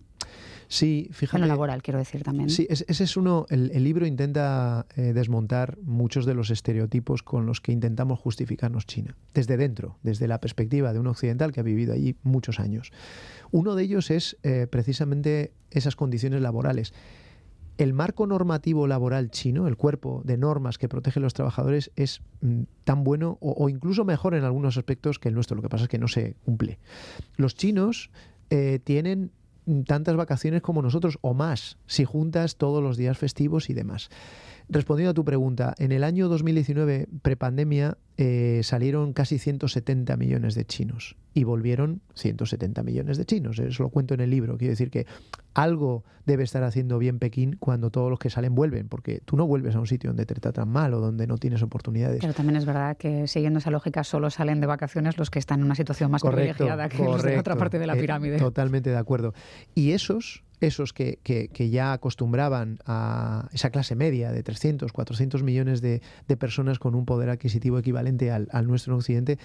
Sí, 0.67 1.09
fíjate. 1.11 1.37
En 1.37 1.41
lo 1.41 1.47
laboral, 1.47 1.81
quiero 1.81 1.97
decir 1.97 2.21
también. 2.21 2.51
Sí, 2.51 2.67
ese 2.69 3.03
es 3.03 3.17
uno. 3.17 3.47
El, 3.49 3.71
el 3.73 3.83
libro 3.83 4.05
intenta 4.05 4.85
eh, 4.95 5.13
desmontar 5.13 5.79
muchos 5.81 6.27
de 6.27 6.35
los 6.35 6.51
estereotipos 6.51 7.23
con 7.23 7.47
los 7.47 7.61
que 7.61 7.71
intentamos 7.71 8.19
justificarnos 8.19 8.85
China, 8.85 9.15
desde 9.33 9.57
dentro, 9.57 9.97
desde 10.03 10.27
la 10.27 10.39
perspectiva 10.39 10.93
de 10.93 10.99
un 10.99 11.07
occidental 11.07 11.51
que 11.51 11.61
ha 11.61 11.63
vivido 11.63 11.93
allí 11.93 12.15
muchos 12.21 12.59
años. 12.59 12.91
Uno 13.49 13.73
de 13.73 13.83
ellos 13.83 14.11
es 14.11 14.37
eh, 14.43 14.67
precisamente 14.69 15.51
esas 15.71 15.95
condiciones 15.95 16.41
laborales 16.41 16.93
el 17.77 17.93
marco 17.93 18.27
normativo 18.27 18.87
laboral 18.87 19.31
chino, 19.31 19.67
el 19.67 19.77
cuerpo 19.77 20.21
de 20.25 20.37
normas 20.37 20.77
que 20.77 20.87
protege 20.87 21.19
a 21.19 21.23
los 21.23 21.33
trabajadores, 21.33 21.91
es 21.95 22.21
mm, 22.41 22.63
tan 22.83 23.03
bueno 23.03 23.37
o, 23.41 23.69
incluso 23.69 24.05
mejor 24.05 24.35
en 24.35 24.43
algunos 24.43 24.77
aspectos 24.77 25.19
que 25.19 25.29
el 25.29 25.35
nuestro. 25.35 25.55
Lo 25.55 25.61
que 25.61 25.69
pasa 25.69 25.83
es 25.85 25.89
que 25.89 25.97
no 25.97 26.07
se 26.07 26.35
cumple. 26.45 26.79
Los 27.35 27.55
chinos 27.55 28.11
eh, 28.49 28.79
tienen 28.83 29.31
tantas 29.85 30.15
vacaciones 30.15 30.61
como 30.61 30.81
nosotros 30.81 31.17
o 31.21 31.33
más, 31.33 31.77
si 31.87 32.03
juntas 32.05 32.57
todos 32.57 32.83
los 32.83 32.97
días 32.97 33.17
festivos 33.17 33.69
y 33.69 33.73
demás. 33.73 34.09
Respondiendo 34.69 35.11
a 35.11 35.13
tu 35.13 35.25
pregunta, 35.25 35.73
en 35.77 35.91
el 35.91 36.03
año 36.03 36.29
2019, 36.29 37.07
prepandemia, 37.21 37.97
eh, 38.17 38.61
salieron 38.63 39.13
casi 39.13 39.39
170 39.39 40.15
millones 40.17 40.53
de 40.53 40.65
chinos 40.65 41.15
y 41.33 41.45
volvieron 41.45 42.01
170 42.13 42.83
millones 42.83 43.17
de 43.17 43.25
chinos. 43.25 43.57
Eso 43.57 43.83
lo 43.83 43.89
cuento 43.89 44.13
en 44.13 44.19
el 44.19 44.29
libro. 44.29 44.57
Quiero 44.57 44.71
decir 44.71 44.91
que 44.91 45.07
algo 45.55 46.03
debe 46.25 46.43
estar 46.43 46.63
haciendo 46.63 46.99
bien 46.99 47.17
Pekín 47.17 47.55
cuando 47.59 47.89
todos 47.89 48.11
los 48.11 48.19
que 48.19 48.29
salen 48.29 48.53
vuelven, 48.53 48.87
porque 48.87 49.21
tú 49.25 49.35
no 49.35 49.47
vuelves 49.47 49.75
a 49.75 49.79
un 49.79 49.87
sitio 49.87 50.11
donde 50.11 50.25
te 50.27 50.35
tratan 50.35 50.69
mal 50.69 50.93
o 50.93 50.99
donde 50.99 51.25
no 51.25 51.37
tienes 51.37 51.63
oportunidades. 51.63 52.19
Pero 52.21 52.33
también 52.33 52.55
es 52.57 52.65
verdad 52.65 52.97
que 52.97 53.27
siguiendo 53.27 53.59
esa 53.59 53.71
lógica 53.71 54.03
solo 54.03 54.29
salen 54.29 54.61
de 54.61 54.67
vacaciones 54.67 55.17
los 55.17 55.31
que 55.31 55.39
están 55.39 55.61
en 55.61 55.65
una 55.65 55.75
situación 55.75 56.11
más 56.11 56.21
correcto, 56.21 56.57
privilegiada 56.57 56.89
que 56.89 56.97
correcto, 56.97 57.17
los 57.17 57.23
de 57.23 57.39
otra 57.39 57.55
parte 57.55 57.79
de 57.79 57.87
la 57.87 57.95
pirámide. 57.95 58.35
Eh, 58.35 58.39
totalmente 58.39 58.91
de 58.91 58.97
acuerdo. 58.97 59.33
Y 59.73 59.91
esos 59.91 60.43
esos 60.63 60.93
que, 60.93 61.19
que, 61.23 61.49
que, 61.49 61.69
ya 61.69 61.93
acostumbraban 61.93 62.79
a 62.85 63.49
esa 63.51 63.69
clase 63.69 63.95
media 63.95 64.31
de 64.31 64.43
300, 64.43 64.91
400 64.93 65.43
millones 65.43 65.81
de, 65.81 66.01
de 66.27 66.37
personas 66.37 66.79
con 66.79 66.95
un 66.95 67.05
poder 67.05 67.29
adquisitivo 67.29 67.77
equivalente 67.77 68.02
al, 68.07 68.67
nuestro 68.67 68.93
en 68.93 68.99
Occidente, 68.99 69.39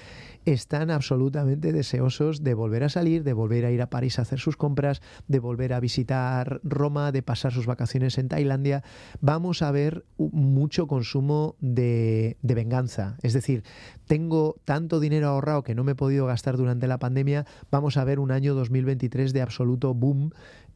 están 0.45 0.91
absolutamente 0.91 1.73
deseosos 1.73 2.43
de 2.43 2.55
volver 2.55 2.85
a 2.85 2.89
salir, 2.89 3.25
de 3.25 3.33
volver 3.33 3.65
a 3.65 3.71
ir 3.71 3.83
a 3.83 3.91
París 3.91 4.19
a 4.19 4.23
hacer 4.23 4.39
sus 4.39 4.57
compras, 4.57 5.01
de 5.27 5.39
volver 5.39 5.73
a 5.73 5.81
visitar 5.81 6.61
Roma, 6.63 7.13
de 7.13 7.23
pasar 7.23 7.53
sus 7.53 7.67
vacaciones 7.67 8.19
en 8.19 8.29
Tailandia. 8.29 8.83
Vamos 9.21 9.63
a 9.63 9.71
ver 9.71 10.05
mucho 10.17 10.87
consumo 10.87 11.57
de, 11.61 12.37
de 12.43 12.55
venganza. 12.55 13.17
Es 13.23 13.33
decir, 13.33 13.63
tengo 14.07 14.57
tanto 14.65 15.01
dinero 15.01 15.29
ahorrado 15.29 15.63
que 15.63 15.75
no 15.75 15.85
me 15.85 15.93
he 15.93 15.97
podido 15.97 16.27
gastar 16.27 16.57
durante 16.57 16.89
la 16.89 16.99
pandemia, 16.99 17.47
vamos 17.71 17.97
a 17.97 18.05
ver 18.05 18.19
un 18.19 18.31
año 18.31 18.55
2023 18.55 19.33
de 19.33 19.43
absoluto 19.43 19.95
boom 19.95 20.31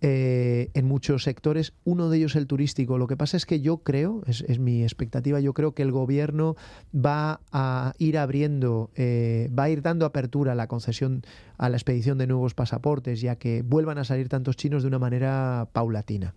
eh, 0.04 0.72
en 0.74 0.84
muchos 0.84 1.22
sectores, 1.22 1.74
uno 1.84 2.10
de 2.10 2.18
ellos 2.18 2.34
el 2.34 2.48
turístico. 2.48 2.98
Lo 2.98 3.06
que 3.06 3.16
pasa 3.16 3.36
es 3.36 3.46
que 3.46 3.60
yo 3.60 3.78
creo, 3.78 4.22
es, 4.26 4.58
mi 4.58 4.82
expectativa, 4.82 5.38
yo 5.38 5.54
creo 5.54 5.74
que 5.76 5.82
el 5.82 5.92
gobierno 5.92 6.56
va 6.92 7.40
a 7.52 7.94
ir 7.98 8.18
abriendo, 8.18 8.90
eh, 8.96 9.48
va 9.56 9.64
a 9.64 9.70
ir 9.70 9.80
dando 9.80 10.04
apertura 10.04 10.52
a 10.52 10.54
la 10.56 10.66
concesión, 10.66 11.22
a 11.56 11.68
la 11.68 11.76
expedición 11.76 12.18
de 12.18 12.26
nuevos 12.26 12.52
pasaportes, 12.52 13.20
ya 13.20 13.36
que 13.36 13.62
vuelvan 13.62 13.98
a 13.98 14.04
salir 14.04 14.28
tantos 14.28 14.56
chinos 14.56 14.82
de 14.82 14.88
una 14.88 14.98
manera 14.98 15.68
paulatina. 15.72 16.34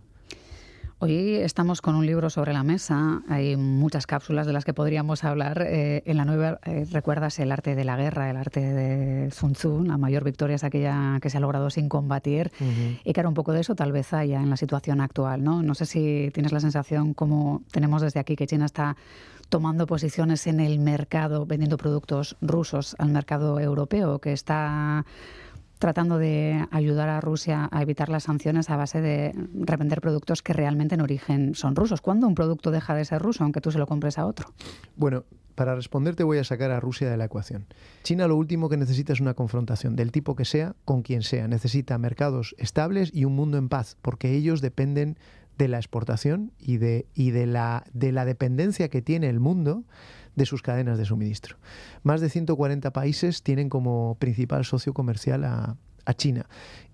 Hoy 0.98 1.34
estamos 1.34 1.82
con 1.82 1.94
un 1.94 2.06
libro 2.06 2.30
sobre 2.30 2.54
la 2.54 2.62
mesa. 2.62 3.20
Hay 3.28 3.54
muchas 3.56 4.06
cápsulas 4.06 4.46
de 4.46 4.54
las 4.54 4.64
que 4.64 4.72
podríamos 4.72 5.24
hablar. 5.24 5.60
Eh, 5.60 6.02
en 6.06 6.16
la 6.16 6.24
nueva 6.24 6.58
eh, 6.64 6.86
recuerdas 6.90 7.38
el 7.38 7.52
arte 7.52 7.74
de 7.74 7.84
la 7.84 7.98
guerra, 7.98 8.30
el 8.30 8.36
arte 8.38 8.60
de 8.60 9.30
Sun 9.30 9.52
Tzu. 9.52 9.84
La 9.84 9.98
mayor 9.98 10.24
victoria 10.24 10.56
es 10.56 10.64
aquella 10.64 11.18
que 11.20 11.28
se 11.28 11.36
ha 11.36 11.40
logrado 11.40 11.68
sin 11.68 11.90
combatir. 11.90 12.50
Uh 12.60 12.64
-huh. 12.64 13.00
Y 13.04 13.12
claro, 13.12 13.28
un 13.28 13.34
poco 13.34 13.52
de 13.52 13.60
eso 13.60 13.74
tal 13.74 13.92
vez 13.92 14.14
haya 14.14 14.40
en 14.40 14.48
la 14.48 14.56
situación 14.56 15.02
actual. 15.02 15.44
¿no? 15.44 15.62
no 15.62 15.74
sé 15.74 15.84
si 15.84 16.30
tienes 16.32 16.52
la 16.52 16.60
sensación, 16.60 17.12
como 17.12 17.60
tenemos 17.72 18.00
desde 18.00 18.18
aquí, 18.18 18.34
que 18.34 18.46
China 18.46 18.64
está 18.64 18.96
tomando 19.50 19.86
posiciones 19.86 20.46
en 20.46 20.60
el 20.60 20.78
mercado, 20.78 21.44
vendiendo 21.44 21.76
productos 21.76 22.36
rusos 22.40 22.96
al 22.98 23.10
mercado 23.10 23.60
europeo, 23.60 24.18
que 24.18 24.32
está 24.32 25.04
tratando 25.78 26.18
de 26.18 26.66
ayudar 26.70 27.08
a 27.08 27.20
Rusia 27.20 27.68
a 27.70 27.82
evitar 27.82 28.08
las 28.08 28.24
sanciones 28.24 28.70
a 28.70 28.76
base 28.76 29.00
de 29.00 29.32
revender 29.54 30.00
productos 30.00 30.42
que 30.42 30.52
realmente 30.52 30.94
en 30.94 31.00
origen 31.00 31.54
son 31.54 31.76
rusos. 31.76 32.00
¿Cuándo 32.00 32.26
un 32.26 32.34
producto 32.34 32.70
deja 32.70 32.94
de 32.94 33.04
ser 33.04 33.20
ruso, 33.20 33.44
aunque 33.44 33.60
tú 33.60 33.70
se 33.70 33.78
lo 33.78 33.86
compres 33.86 34.18
a 34.18 34.26
otro? 34.26 34.52
Bueno, 34.96 35.24
para 35.54 35.74
responderte 35.74 36.22
voy 36.22 36.38
a 36.38 36.44
sacar 36.44 36.70
a 36.70 36.80
Rusia 36.80 37.10
de 37.10 37.16
la 37.16 37.24
ecuación. 37.24 37.66
China 38.02 38.28
lo 38.28 38.36
último 38.36 38.68
que 38.68 38.76
necesita 38.76 39.12
es 39.12 39.20
una 39.20 39.34
confrontación, 39.34 39.96
del 39.96 40.12
tipo 40.12 40.36
que 40.36 40.44
sea, 40.44 40.76
con 40.84 41.02
quien 41.02 41.22
sea. 41.22 41.48
Necesita 41.48 41.98
mercados 41.98 42.54
estables 42.58 43.10
y 43.12 43.24
un 43.24 43.34
mundo 43.34 43.58
en 43.58 43.68
paz, 43.68 43.96
porque 44.02 44.32
ellos 44.32 44.60
dependen 44.60 45.18
de 45.58 45.68
la 45.68 45.78
exportación 45.78 46.52
y 46.58 46.76
de, 46.76 47.06
y 47.14 47.30
de, 47.30 47.46
la, 47.46 47.84
de 47.92 48.12
la 48.12 48.24
dependencia 48.24 48.88
que 48.88 49.02
tiene 49.02 49.28
el 49.28 49.40
mundo 49.40 49.84
de 50.36 50.46
sus 50.46 50.62
cadenas 50.62 50.98
de 50.98 51.04
suministro. 51.04 51.56
Más 52.02 52.20
de 52.20 52.28
140 52.28 52.92
países 52.92 53.42
tienen 53.42 53.68
como 53.68 54.16
principal 54.18 54.64
socio 54.64 54.94
comercial 54.94 55.44
a, 55.44 55.76
China 56.18 56.46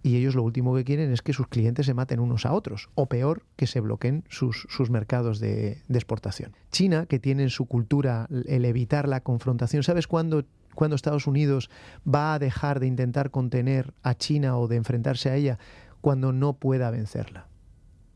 y 0.03 0.17
ellos 0.17 0.35
lo 0.35 0.43
último 0.43 0.75
que 0.75 0.85
quieren 0.85 1.13
es 1.13 1.21
que 1.21 1.35
sus 1.35 1.47
clientes 1.47 1.85
se 1.85 1.93
maten 1.93 2.19
unos 2.19 2.47
a 2.47 2.55
otros 2.55 2.89
o 2.95 3.11
peor, 3.11 3.43
que 3.57 3.67
se 3.67 3.81
bloqueen 3.81 4.25
sus, 4.31 4.67
sus 4.71 4.89
mercados 4.89 5.39
de, 5.39 5.83
de, 5.87 5.99
exportación. 5.99 6.57
China, 6.71 7.05
que 7.05 7.19
tiene 7.19 7.43
en 7.43 7.51
su 7.51 7.67
cultura 7.67 8.27
el 8.47 8.65
evitar 8.65 9.07
la 9.07 9.21
confrontación, 9.21 9.83
¿sabes 9.83 10.07
cuándo, 10.07 10.47
cuándo 10.75 10.97
Estados 10.97 11.27
Unidos 11.27 11.69
va 12.09 12.33
a 12.33 12.39
dejar 12.39 12.81
de 12.81 12.87
intentar 12.87 13.31
contener 13.31 13.93
a 14.03 14.15
China 14.15 14.57
o 14.57 14.67
de 14.67 14.77
enfrentarse 14.77 15.29
a 15.29 15.37
ella? 15.37 15.59
cuando 16.03 16.33
no 16.33 16.55
pueda 16.55 16.91
vencerla. 16.91 17.47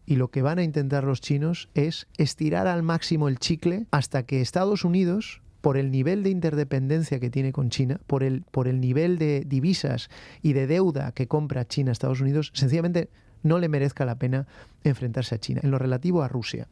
Y 0.07 0.17
lo 0.17 0.29
que 0.29 0.43
van 0.43 0.59
a 0.59 0.63
intentar 0.63 1.05
los 1.05 1.21
chinos 1.21 1.69
es 1.75 2.07
estirar 2.17 2.67
al 2.67 2.83
máximo 2.83 3.29
el 3.29 3.39
chicle 3.39 3.87
hasta 3.91 4.23
que 4.23 4.41
Estados 4.41 4.85
Unidos 4.85 5.43
por 5.61 5.77
el 5.77 5.91
nivel 5.91 6.23
de 6.23 6.31
interdependencia 6.31 7.19
que 7.19 7.29
tiene 7.29 7.53
con 7.53 7.71
China, 7.71 8.01
por 8.07 8.23
el, 8.23 8.43
por 8.43 8.69
el 8.69 8.81
nivel 8.81 9.19
de 9.19 9.43
divisas 9.45 10.11
y 10.41 10.53
de 10.53 10.69
deuda 10.69 11.11
que 11.11 11.27
compra 11.27 11.67
China 11.67 11.91
a 11.91 11.93
Estados 11.93 12.21
Unidos, 12.21 12.53
sencillamente 12.55 13.11
no 13.43 13.59
le 13.59 13.69
merezca 13.69 14.05
la 14.05 14.17
pena 14.17 14.47
enfrentarse 14.85 15.35
a 15.35 15.39
China. 15.39 15.61
En 15.65 15.73
lo 15.73 15.79
relativo 15.79 16.23
a 16.23 16.29
Rusia. 16.29 16.69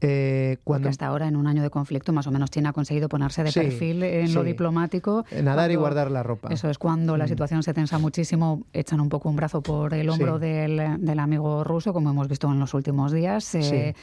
Eh, 0.00 0.58
cuando... 0.64 0.88
hasta 0.88 1.06
ahora, 1.06 1.28
en 1.28 1.36
un 1.36 1.46
año 1.46 1.62
de 1.62 1.70
conflicto, 1.70 2.12
más 2.12 2.26
o 2.26 2.30
menos 2.30 2.50
China 2.50 2.70
ha 2.70 2.72
conseguido 2.72 3.08
ponerse 3.08 3.42
de 3.42 3.52
perfil 3.52 4.02
en 4.02 4.34
lo 4.34 4.42
diplomático. 4.42 5.24
Nadar 5.42 5.70
y 5.70 5.76
guardar 5.76 6.10
la 6.10 6.22
ropa. 6.22 6.48
Eso 6.52 6.68
es 6.68 6.78
cuando 6.78 7.16
la 7.16 7.24
mm. 7.24 7.28
situación 7.28 7.62
se 7.62 7.74
tensa 7.74 7.98
muchísimo, 7.98 8.64
echan 8.72 9.00
un 9.00 9.08
poco 9.08 9.28
un 9.28 9.36
brazo 9.36 9.62
por 9.62 9.94
el 9.94 10.08
hombro 10.08 10.38
del, 10.38 10.98
del, 10.98 11.18
amigo 11.18 11.64
ruso, 11.64 11.92
como 11.92 12.10
hemos 12.10 12.28
visto 12.28 12.50
en 12.50 12.58
los 12.58 12.74
últimos 12.74 13.12
días. 13.12 13.54
Eh, 13.54 13.94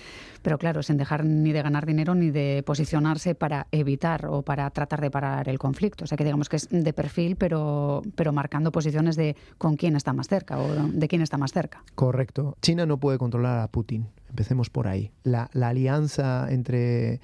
pero 0.42 0.58
claro, 0.58 0.84
sin 0.84 0.98
dejar 0.98 1.26
ni 1.26 1.54
de 1.54 1.62
ganar 1.62 1.86
dinero 1.86 2.16
ni 2.16 2.30
de 2.30 2.64
posicionarse 2.66 3.36
para 3.36 3.68
evitar 3.72 4.26
o 4.26 4.42
para 4.42 4.70
tratar 4.72 5.02
de 5.02 5.10
parar 5.10 5.48
el 5.48 5.58
conflicto. 5.58 6.04
O 6.04 6.08
sea 6.08 6.18
que 6.18 6.24
digamos 6.24 6.50
que 6.50 6.58
es 6.58 6.68
de 6.70 6.94
perfil, 6.94 7.36
pero, 7.36 8.02
pero 8.16 8.34
marcando 8.34 8.72
posiciones 8.72 9.16
de 9.16 9.36
con 9.58 9.78
quién 9.78 9.96
está 9.96 10.14
más 10.14 10.28
cerca 10.28 10.60
o 10.60 10.68
de 10.88 11.08
quién 11.08 11.22
está 11.22 11.38
más 11.38 11.54
cerca. 11.54 11.84
Correcto. 11.96 12.58
China 12.62 12.86
no 12.86 12.98
puede 12.98 13.18
controlar 13.18 13.60
a 13.60 13.68
Putin. 13.68 14.08
Empecemos 14.34 14.72
por 14.72 14.88
ahí. 14.88 15.12
La, 15.22 15.48
alianza 15.54 16.52
entre 16.52 17.22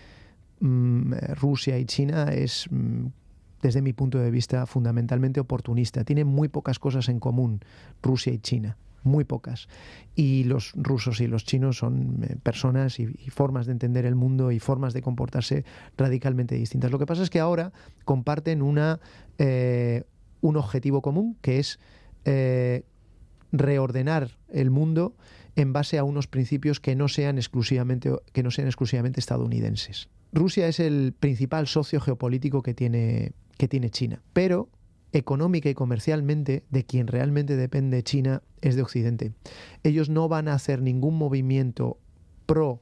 mm, 0.60 1.14
Rusia 1.40 1.80
y 1.80 1.86
China 1.86 2.26
es, 2.32 2.68
mm, 2.70 3.08
desde 3.64 3.82
mi 3.82 3.94
punto 3.94 4.20
de 4.20 4.30
vista, 4.30 4.68
fundamentalmente 4.68 5.40
oportunista. 5.40 6.04
Tiene 6.04 6.24
muy 6.24 6.50
pocas 6.50 6.78
cosas 6.78 7.10
en 7.10 7.20
común 7.20 7.62
Rusia 8.04 8.32
y 8.32 8.38
China 8.38 8.78
muy 9.04 9.24
pocas. 9.24 9.68
Y 10.14 10.44
los 10.44 10.74
rusos 10.76 11.20
y 11.22 11.28
los 11.28 11.46
chinos 11.46 11.78
son 11.78 12.24
eh, 12.24 12.36
personas 12.44 13.00
y, 13.00 13.08
formas 13.32 13.66
de 13.66 13.72
entender 13.72 14.06
el 14.06 14.14
mundo 14.14 14.52
y 14.52 14.60
formas 14.60 14.94
de 14.94 15.02
comportarse 15.02 15.66
radicalmente 15.98 16.54
distintas. 16.54 16.92
Lo 16.92 17.00
que 17.00 17.08
pasa 17.08 17.24
es 17.24 17.32
que 17.32 17.40
ahora 17.40 17.72
comparten 18.06 18.62
una, 18.62 19.00
eh, 19.40 20.04
un 20.42 20.58
objetivo 20.58 21.02
común, 21.02 21.38
que 21.42 21.58
es 21.58 21.80
eh, 22.26 22.84
reordenar 23.52 24.38
el 24.50 24.70
mundo 24.70 25.16
en 25.56 25.74
base 25.74 25.98
a 25.98 26.04
unos 26.04 26.28
principios 26.28 26.80
que 26.80 26.96
no 26.96 27.08
sean 27.08 27.38
exclusivamente, 27.38 28.12
que 28.34 28.44
no 28.44 28.52
sean 28.52 28.68
exclusivamente 28.68 29.20
estadounidenses. 29.20 30.10
Rusia 30.32 30.68
es 30.68 30.80
el 30.80 31.14
principal 31.20 31.68
socio 31.68 32.00
geopolítico 32.00 32.62
que 32.62 32.74
tiene, 32.74 33.34
que 33.58 33.68
tiene 33.68 33.90
China, 33.90 34.22
pero 34.34 34.70
económica 35.12 35.70
y 35.70 35.74
comercialmente 35.74 36.64
de 36.70 36.86
quien 36.86 37.08
realmente 37.08 37.56
depende 37.56 38.04
China 38.04 38.44
es 38.62 38.76
de 38.76 38.84
Occidente. 38.84 39.34
Ellos 39.84 40.10
no 40.10 40.28
van 40.28 40.48
a 40.48 40.54
hacer 40.54 40.82
ningún 40.82 41.18
movimiento 41.18 41.98
pro 42.46 42.82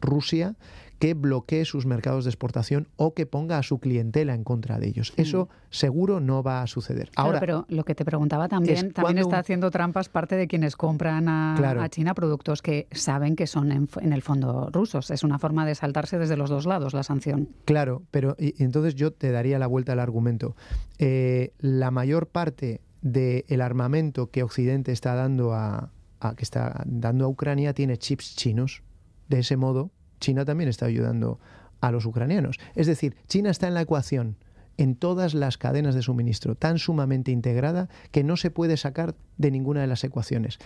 Rusia 0.00 0.56
que 0.98 1.14
bloquee 1.14 1.64
sus 1.64 1.86
mercados 1.86 2.24
de 2.24 2.30
exportación 2.30 2.88
o 2.96 3.14
que 3.14 3.26
ponga 3.26 3.58
a 3.58 3.62
su 3.62 3.78
clientela 3.78 4.34
en 4.34 4.44
contra 4.44 4.78
de 4.78 4.88
ellos. 4.88 5.12
Eso 5.16 5.48
seguro 5.70 6.20
no 6.20 6.42
va 6.42 6.62
a 6.62 6.66
suceder. 6.66 7.10
Ahora, 7.16 7.40
pero 7.40 7.66
lo 7.68 7.84
que 7.84 7.94
te 7.94 8.04
preguntaba 8.04 8.48
también, 8.48 8.92
también 8.92 9.18
está 9.18 9.38
haciendo 9.38 9.70
trampas 9.70 10.08
parte 10.08 10.36
de 10.36 10.48
quienes 10.48 10.76
compran 10.76 11.28
a, 11.28 11.88
China 11.90 12.14
productos 12.14 12.60
que 12.60 12.86
saben 12.92 13.36
que 13.36 13.46
son 13.46 13.72
en, 13.72 14.12
el 14.12 14.22
fondo 14.22 14.68
rusos. 14.72 15.10
Es 15.10 15.22
una 15.22 15.38
forma 15.38 15.64
de 15.64 15.74
saltarse 15.74 16.18
desde 16.18 16.36
los 16.36 16.50
dos 16.50 16.66
lados 16.66 16.92
la 16.92 17.02
sanción. 17.02 17.48
Claro, 17.64 18.02
pero 18.10 18.36
entonces 18.38 18.94
yo 18.94 19.12
te 19.12 19.30
daría 19.30 19.58
la 19.58 19.66
vuelta 19.66 19.92
al 19.92 20.00
argumento. 20.00 20.56
Eh, 20.98 21.52
la 21.58 21.90
mayor 21.90 22.26
parte 22.26 22.80
del 23.00 23.60
armamento 23.60 24.30
que 24.30 24.42
Occidente 24.42 24.92
está 24.92 25.14
dando 25.14 25.54
a, 25.54 25.90
que 26.36 26.42
está 26.42 26.82
dando 26.84 27.24
a 27.24 27.28
Ucrania 27.28 27.72
tiene 27.74 27.96
chips 27.96 28.34
chinos. 28.36 28.82
De 29.28 29.40
ese 29.40 29.56
modo, 29.56 29.90
China 30.18 30.44
también 30.44 30.68
está 30.68 30.86
ayudando 30.86 31.38
a 31.80 31.90
los 31.90 32.06
ucranianos. 32.06 32.58
Es 32.74 32.86
decir, 32.86 33.16
China 33.26 33.50
está 33.50 33.68
en 33.68 33.74
la 33.74 33.82
ecuación 33.82 34.36
en 34.78 34.94
todas 34.94 35.34
las 35.34 35.58
cadenas 35.58 35.94
de 35.94 36.02
suministro, 36.02 36.54
tan 36.54 36.78
sumamente 36.78 37.32
integrada 37.32 37.88
que 38.12 38.24
no 38.24 38.36
se 38.36 38.50
puede 38.50 38.76
sacar 38.76 39.16
de 39.36 39.50
ninguna 39.50 39.80
de 39.80 39.88
las 39.88 40.04
ecuaciones. 40.04 40.58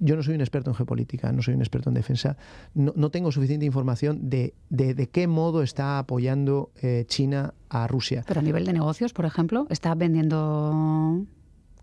Yo 0.00 0.16
no 0.16 0.22
soy 0.22 0.34
un 0.34 0.40
experto 0.40 0.70
en 0.70 0.74
geopolítica, 0.74 1.30
no 1.30 1.42
soy 1.42 1.54
un 1.54 1.60
experto 1.60 1.90
en 1.90 1.94
defensa, 1.94 2.36
no, 2.74 3.10
tengo 3.10 3.30
suficiente 3.30 3.66
información 3.66 4.30
de, 4.30 4.54
de, 4.70 5.08
qué 5.08 5.26
modo 5.26 5.62
está 5.62 5.98
apoyando 5.98 6.72
eh, 6.82 7.04
China 7.06 7.54
a 7.68 7.86
Rusia. 7.86 8.24
Pero 8.26 8.40
a 8.40 8.42
nivel 8.42 8.64
de 8.64 8.72
negocios, 8.72 9.12
por 9.12 9.26
ejemplo, 9.26 9.66
está 9.68 9.94
vendiendo 9.94 11.26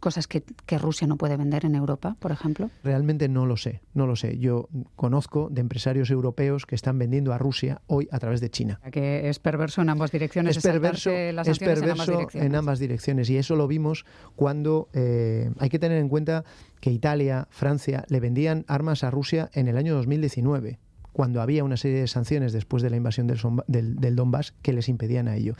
cosas 0.07 0.25
que, 0.29 0.41
Rusia 0.77 1.05
no 1.05 1.17
puede 1.17 1.35
vender 1.35 1.65
en 1.65 1.75
Europa, 1.75 2.15
por 2.21 2.31
ejemplo? 2.31 2.69
Realmente 2.81 3.27
no 3.27 3.45
lo 3.45 3.57
sé, 3.57 3.81
no 3.93 4.07
lo 4.07 4.15
sé. 4.15 4.37
Yo 4.37 4.69
conozco 4.95 5.49
de 5.51 5.59
empresarios 5.59 6.11
europeos 6.11 6.65
que 6.65 6.75
están 6.75 6.97
vendiendo 6.97 7.33
a 7.33 7.37
Rusia 7.37 7.81
hoy 7.87 8.07
a 8.09 8.17
través 8.17 8.39
de 8.39 8.49
China. 8.49 8.79
Que 8.89 9.27
es 9.27 9.39
perverso 9.39 9.81
en 9.81 9.89
ambas 9.89 10.13
direcciones. 10.13 10.55
Es 10.55 10.63
perverso, 10.63 11.11
es 11.11 11.59
perverso 11.59 12.29
en, 12.31 12.55
ambas 12.55 12.79
direcciones. 12.79 13.29
Y 13.29 13.35
eso 13.35 13.57
lo 13.57 13.67
vimos 13.67 14.05
cuando 14.37 14.87
eh, 14.93 15.51
hay 15.59 15.67
que 15.67 15.77
tener 15.77 15.97
en 15.97 16.07
cuenta 16.07 16.45
que 16.79 16.89
Italia, 16.89 17.49
Francia 17.49 18.05
le 18.07 18.21
vendían 18.21 18.63
armas 18.69 19.03
a 19.03 19.11
Rusia 19.11 19.49
en 19.51 19.67
el 19.67 19.75
año 19.75 19.93
2019 19.93 20.79
cuando 21.11 21.41
había 21.41 21.65
una 21.65 21.75
serie 21.75 21.99
de 21.99 22.07
sanciones 22.07 22.53
después 22.53 22.81
de 22.81 22.91
la 22.91 22.95
invasión 22.95 23.27
del, 23.27 23.39
del, 23.67 23.97
del 23.97 24.15
Donbass 24.15 24.53
que 24.61 24.71
les 24.71 24.87
impedían 24.87 25.27
a 25.27 25.35
ello. 25.35 25.55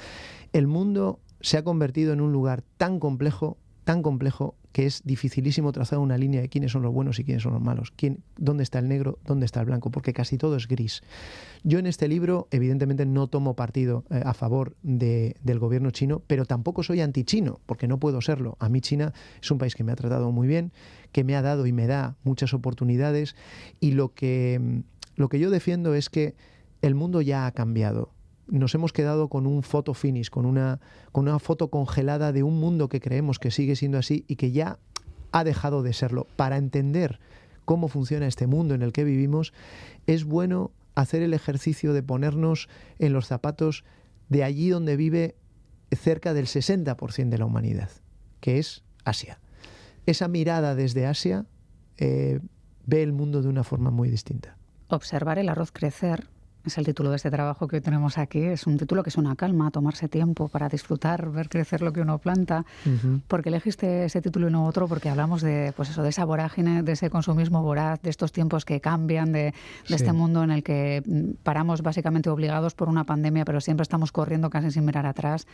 El 0.54 0.68
mundo 0.68 1.20
se 1.42 1.58
ha 1.58 1.64
convertido 1.64 2.14
en 2.14 2.22
un 2.22 2.32
lugar 2.32 2.64
tan 2.78 3.00
complejo 3.00 3.58
tan 3.88 4.04
complejo 4.04 4.58
que 4.74 4.86
es 4.86 5.02
dificilísimo 5.06 5.72
trazar 5.72 6.00
una 6.00 6.18
línea 6.18 6.42
de 6.42 6.50
quiénes 6.50 6.74
son 6.74 6.82
los 6.82 6.94
buenos 6.94 7.20
y 7.20 7.24
quiénes 7.24 7.44
son 7.44 7.54
los 7.54 7.62
malos, 7.62 7.94
quién, 7.96 8.22
dónde 8.36 8.64
está 8.64 8.80
el 8.80 8.90
negro, 8.90 9.18
dónde 9.26 9.46
está 9.46 9.62
el 9.62 9.66
blanco, 9.66 9.92
porque 9.92 10.12
casi 10.12 10.38
todo 10.38 10.58
es 10.58 10.68
gris. 10.68 11.04
Yo 11.64 11.80
en 11.80 11.88
este 11.88 12.10
libro, 12.10 12.50
evidentemente, 12.52 13.06
no 13.06 13.28
tomo 13.28 13.56
partido 13.56 14.04
eh, 14.10 14.22
a 14.26 14.34
favor 14.34 14.76
de, 14.84 15.38
del 15.42 15.60
gobierno 15.60 15.92
chino, 15.92 16.22
pero 16.28 16.44
tampoco 16.44 16.84
soy 16.84 17.00
anti-chino, 17.00 17.62
porque 17.66 17.88
no 17.88 17.98
puedo 17.98 18.20
serlo. 18.20 18.58
A 18.60 18.68
mí 18.68 18.82
China 18.82 19.14
es 19.42 19.50
un 19.52 19.58
país 19.58 19.74
que 19.74 19.86
me 19.86 19.94
ha 19.94 19.96
tratado 19.96 20.34
muy 20.34 20.50
bien, 20.50 20.74
que 21.14 21.24
me 21.24 21.38
ha 21.38 21.42
dado 21.42 21.66
y 21.66 21.72
me 21.72 21.88
da 21.88 22.18
muchas 22.26 22.54
oportunidades, 22.54 23.38
y 23.80 23.92
lo 23.92 24.14
que, 24.14 24.84
lo 25.16 25.30
que 25.30 25.40
yo 25.40 25.50
defiendo 25.50 25.96
es 25.96 26.10
que 26.10 26.36
el 26.82 26.94
mundo 26.94 27.22
ya 27.22 27.46
ha 27.46 27.52
cambiado 27.54 28.12
nos 28.48 28.74
hemos 28.76 28.94
quedado 28.94 29.30
con 29.30 29.46
un 29.46 29.64
foto 29.64 29.94
finish, 29.94 30.30
con 30.30 30.46
una, 30.46 30.80
con 31.12 31.28
una 31.28 31.40
foto 31.40 31.70
congelada 31.70 32.32
de 32.32 32.44
un 32.44 32.60
mundo 32.60 32.90
que 32.90 33.00
creemos 33.00 33.40
que 33.40 33.52
sigue 33.52 33.76
siendo 33.76 33.98
así 33.98 34.26
y 34.28 34.36
que 34.36 34.52
ya 34.52 34.80
ha 35.32 35.44
dejado 35.44 35.84
de 35.84 35.94
serlo. 35.94 36.28
Para 36.36 36.58
entender 36.58 37.20
cómo 37.66 37.88
funciona 37.88 38.28
este 38.28 38.48
mundo 38.48 38.74
en 38.76 38.82
el 38.82 38.94
que 38.94 39.04
vivimos, 39.04 39.54
es 40.06 40.24
bueno 40.24 40.72
hacer 40.96 41.22
el 41.22 41.34
ejercicio 41.34 41.94
de 41.94 42.04
ponernos 42.04 42.70
en 43.00 43.14
los 43.14 43.28
zapatos 43.28 43.84
de 44.30 44.44
allí 44.44 44.70
donde 44.70 44.96
vive 44.96 45.36
cerca 45.92 46.34
del 46.34 46.48
60% 46.48 47.30
de 47.30 47.38
la 47.38 47.46
humanidad, 47.46 47.90
que 48.40 48.58
es 48.58 48.84
Asia. 49.06 49.40
Esa 50.06 50.28
mirada 50.28 50.76
desde 50.76 51.06
Asia 51.06 51.46
eh, 51.98 52.40
ve 52.86 53.04
el 53.04 53.14
mundo 53.14 53.42
de 53.42 53.50
una 53.50 53.64
forma 53.64 53.92
muy 53.92 54.10
distinta. 54.10 54.58
Observar 54.88 55.38
el 55.38 55.50
arroz 55.50 55.72
crecer 55.72 56.30
es 56.68 56.78
el 56.78 56.86
título 56.86 57.10
de 57.10 57.16
este 57.16 57.32
trabajo 57.32 57.68
que 57.68 57.78
hoy 57.78 57.82
tenemos 57.82 58.18
aquí. 58.18 58.40
Es 58.40 58.68
un 58.68 58.78
título 58.78 59.04
que 59.04 59.10
es 59.10 59.18
una 59.18 59.36
calma, 59.36 59.72
tomarse 59.72 60.08
tiempo 60.08 60.48
para 60.50 60.70
disfrutar, 60.70 61.32
ver 61.32 61.50
crecer 61.50 61.82
lo 61.82 61.94
que 61.94 62.02
uno 62.02 62.18
planta. 62.20 62.66
¿Por 63.28 63.42
qué 63.42 63.50
elegiste 63.50 64.06
ese 64.06 64.22
título 64.22 64.50
y 64.50 64.52
no 64.52 64.66
otro? 64.66 64.88
Porque 64.88 65.10
hablamos 65.10 65.42
de, 65.42 65.74
pues 65.76 65.90
eso, 65.90 66.04
de 66.04 66.10
esa 66.10 66.26
vorágine, 66.26 66.84
de 66.84 66.92
ese 66.92 67.10
consumismo 67.10 67.64
voraz, 67.64 68.02
de 68.02 68.10
estos 68.10 68.32
tiempos 68.32 68.66
que 68.66 68.82
cambian, 68.82 69.32
de, 69.32 69.54
este 69.88 70.14
mundo 70.14 70.44
en 70.44 70.52
el 70.52 70.64
que 70.64 71.02
mm, 71.06 71.44
paramos 71.44 71.82
básicamente 71.82 72.30
obligados 72.30 72.76
por 72.76 72.90
una 72.90 73.06
pandemia, 73.06 73.46
pero 73.46 73.62
siempre 73.62 73.84
estamos 73.84 74.12
corriendo 74.12 74.50
casi 74.50 74.72
sin 74.72 74.86
mirar 74.86 75.06
atrás. 75.06 75.48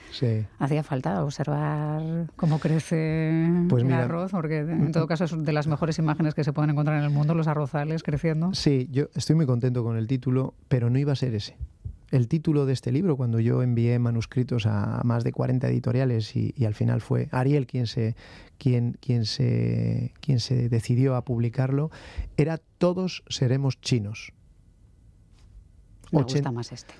Hacía 0.59 0.83
falta 0.83 1.23
observar 1.23 2.27
cómo 2.35 2.59
crece 2.59 3.49
pues 3.69 3.83
el 3.83 3.93
arroz, 3.93 4.31
porque 4.31 4.59
en 4.59 4.91
todo 4.91 5.07
caso 5.07 5.25
es 5.25 5.45
de 5.45 5.53
las 5.53 5.67
mejores 5.67 5.99
imágenes 5.99 6.33
que 6.33 6.43
se 6.43 6.53
pueden 6.53 6.71
encontrar 6.71 6.97
en 6.97 7.03
el 7.03 7.11
mundo, 7.11 7.35
los 7.35 7.47
arrozales 7.47 8.01
creciendo. 8.03 8.53
Sí, 8.53 8.89
yo 8.91 9.09
estoy 9.13 9.35
muy 9.35 9.45
contento 9.45 9.83
con 9.83 9.97
el 9.97 10.07
título, 10.07 10.55
pero 10.67 10.89
no 10.89 10.97
iba 11.03 11.13
a 11.13 11.15
ser 11.15 11.35
ese. 11.35 11.55
El 12.11 12.27
título 12.27 12.65
de 12.65 12.73
este 12.73 12.91
libro, 12.91 13.17
cuando 13.17 13.39
yo 13.39 13.63
envié 13.63 13.97
manuscritos 13.97 14.65
a 14.67 15.01
más 15.03 15.23
de 15.23 15.31
40 15.31 15.67
editoriales 15.67 16.35
y, 16.35 16.53
al 16.65 16.75
final 16.75 17.01
fue 17.01 17.27
Ariel 17.31 17.65
quien 17.65 17.87
se, 17.87 18.15
quien, 18.59 18.97
quien, 18.99 19.25
se, 19.25 20.13
quien 20.19 20.39
se 20.39 20.69
decidió 20.69 21.15
a 21.15 21.25
publicarlo, 21.25 21.89
era 22.37 22.59
Todos 22.77 23.23
seremos 23.29 23.81
chinos. 23.81 24.33
Me 26.11 26.21
gusta 26.21 26.51
más 26.51 26.71
este. 26.71 26.93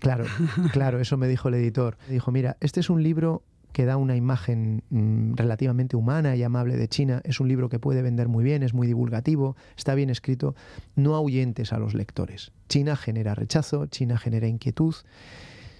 Claro, 0.00 0.26
claro, 0.72 1.00
eso 1.00 1.16
me 1.16 1.28
dijo 1.28 1.48
el 1.48 1.54
editor. 1.54 1.96
dijo, 2.08 2.30
mira, 2.30 2.58
este 2.60 2.80
es 2.80 2.90
un 2.90 3.02
libro 3.02 3.42
que 3.72 3.84
da 3.84 3.96
una 3.96 4.16
imagen 4.16 4.82
mm, 4.90 5.34
relativamente 5.34 5.96
humana 5.96 6.36
y 6.36 6.42
amable 6.42 6.76
de 6.76 6.88
China. 6.88 7.20
Es 7.24 7.40
un 7.40 7.48
libro 7.48 7.68
que 7.68 7.78
puede 7.78 8.02
vender 8.02 8.28
muy 8.28 8.44
bien, 8.44 8.62
es 8.62 8.74
muy 8.74 8.86
divulgativo, 8.86 9.56
está 9.76 9.94
bien 9.94 10.10
escrito. 10.10 10.54
No 10.96 11.14
ahuyentes 11.14 11.72
a 11.72 11.78
los 11.78 11.94
lectores. 11.94 12.52
China 12.68 12.96
genera 12.96 13.34
rechazo, 13.34 13.86
China 13.86 14.18
genera 14.18 14.48
inquietud. 14.48 14.94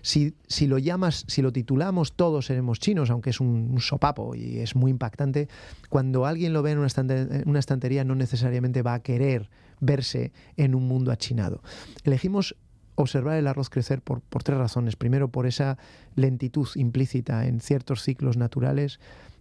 Si, 0.00 0.34
si, 0.46 0.66
lo 0.66 0.78
llamas, 0.78 1.24
si 1.26 1.42
lo 1.42 1.52
titulamos 1.52 2.12
Todos 2.14 2.46
seremos 2.46 2.78
chinos, 2.78 3.10
aunque 3.10 3.30
es 3.30 3.40
un, 3.40 3.78
sopapo 3.80 4.34
y 4.34 4.58
es 4.58 4.76
muy 4.76 4.90
impactante, 4.90 5.48
cuando 5.88 6.24
alguien 6.24 6.52
lo 6.52 6.62
ve 6.62 6.70
en 6.70 6.78
una, 6.78 6.86
estantería, 6.86 7.40
en 7.40 7.48
una 7.48 7.58
estantería 7.58 8.04
no 8.04 8.14
necesariamente 8.14 8.82
va 8.82 8.94
a 8.94 9.02
querer 9.02 9.50
verse 9.80 10.32
en 10.56 10.74
un 10.74 10.86
mundo 10.86 11.10
achinado. 11.10 11.62
Elegimos 12.04 12.56
observar 13.02 13.36
el 13.38 13.46
arroz 13.46 13.70
crecer 13.70 14.02
por, 14.02 14.20
por 14.20 14.42
tres 14.42 14.58
razones. 14.58 14.96
Primero, 14.96 15.28
por 15.28 15.46
esa 15.46 15.78
lentitud 16.16 16.68
implícita 16.74 17.46
en 17.46 17.60
ciertos 17.60 18.02
ciclos 18.02 18.36
naturales. 18.36 18.98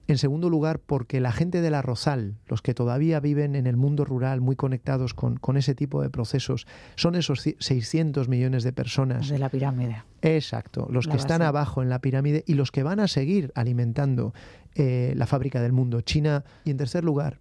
En 0.08 0.18
segundo 0.18 0.50
lugar, 0.50 0.80
porque 0.80 1.20
la 1.20 1.34
gente 1.34 1.60
del 1.60 1.74
arrozal, 1.74 2.36
los 2.48 2.62
que 2.62 2.74
todavía 2.74 3.20
viven 3.20 3.56
en 3.56 3.68
el 3.68 3.76
mundo 3.76 4.06
rural 4.06 4.40
muy 4.40 4.56
conectados 4.56 5.14
con, 5.14 5.58
ese 5.58 5.76
tipo 5.76 6.02
de 6.02 6.10
procesos, 6.10 6.66
son 6.96 7.16
esos 7.16 7.42
600 7.42 8.30
millones 8.30 8.64
de 8.64 8.72
personas. 8.72 9.28
De 9.28 9.38
la 9.38 9.50
pirámide. 9.50 10.04
Exacto, 10.22 10.88
los 10.90 11.08
que 11.08 11.18
están 11.18 11.42
abajo 11.42 11.82
en 11.82 11.90
la 11.90 12.00
pirámide 12.00 12.46
y 12.48 12.54
los 12.54 12.72
que 12.72 12.84
van 12.84 13.02
a 13.02 13.10
seguir 13.10 13.52
alimentando 13.54 14.34
eh, 14.76 15.14
la 15.18 15.26
fábrica 15.26 15.62
del 15.62 15.74
mundo, 15.74 16.00
China. 16.00 16.46
Y 16.64 16.72
en 16.72 16.78
tercer 16.78 17.04
lugar, 17.04 17.40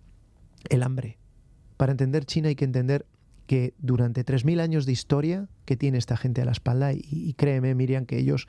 el 0.69 0.83
hambre. 0.83 1.19
Para 1.77 1.93
entender 1.93 2.25
China 2.25 2.49
hay 2.49 2.57
que 2.57 2.65
entender 2.65 3.07
que 3.47 3.75
durante 3.79 4.25
3.000 4.25 4.61
años 4.61 4.87
de 4.87 4.93
historia 4.93 5.49
que 5.65 5.77
tiene 5.77 5.99
esta 5.99 6.17
gente 6.17 6.43
a 6.43 6.45
la 6.45 6.53
espalda, 6.53 6.93
y, 6.93 7.35
créeme, 7.35 7.75
Miriam, 7.75 8.07
que 8.07 8.19
ellos 8.19 8.49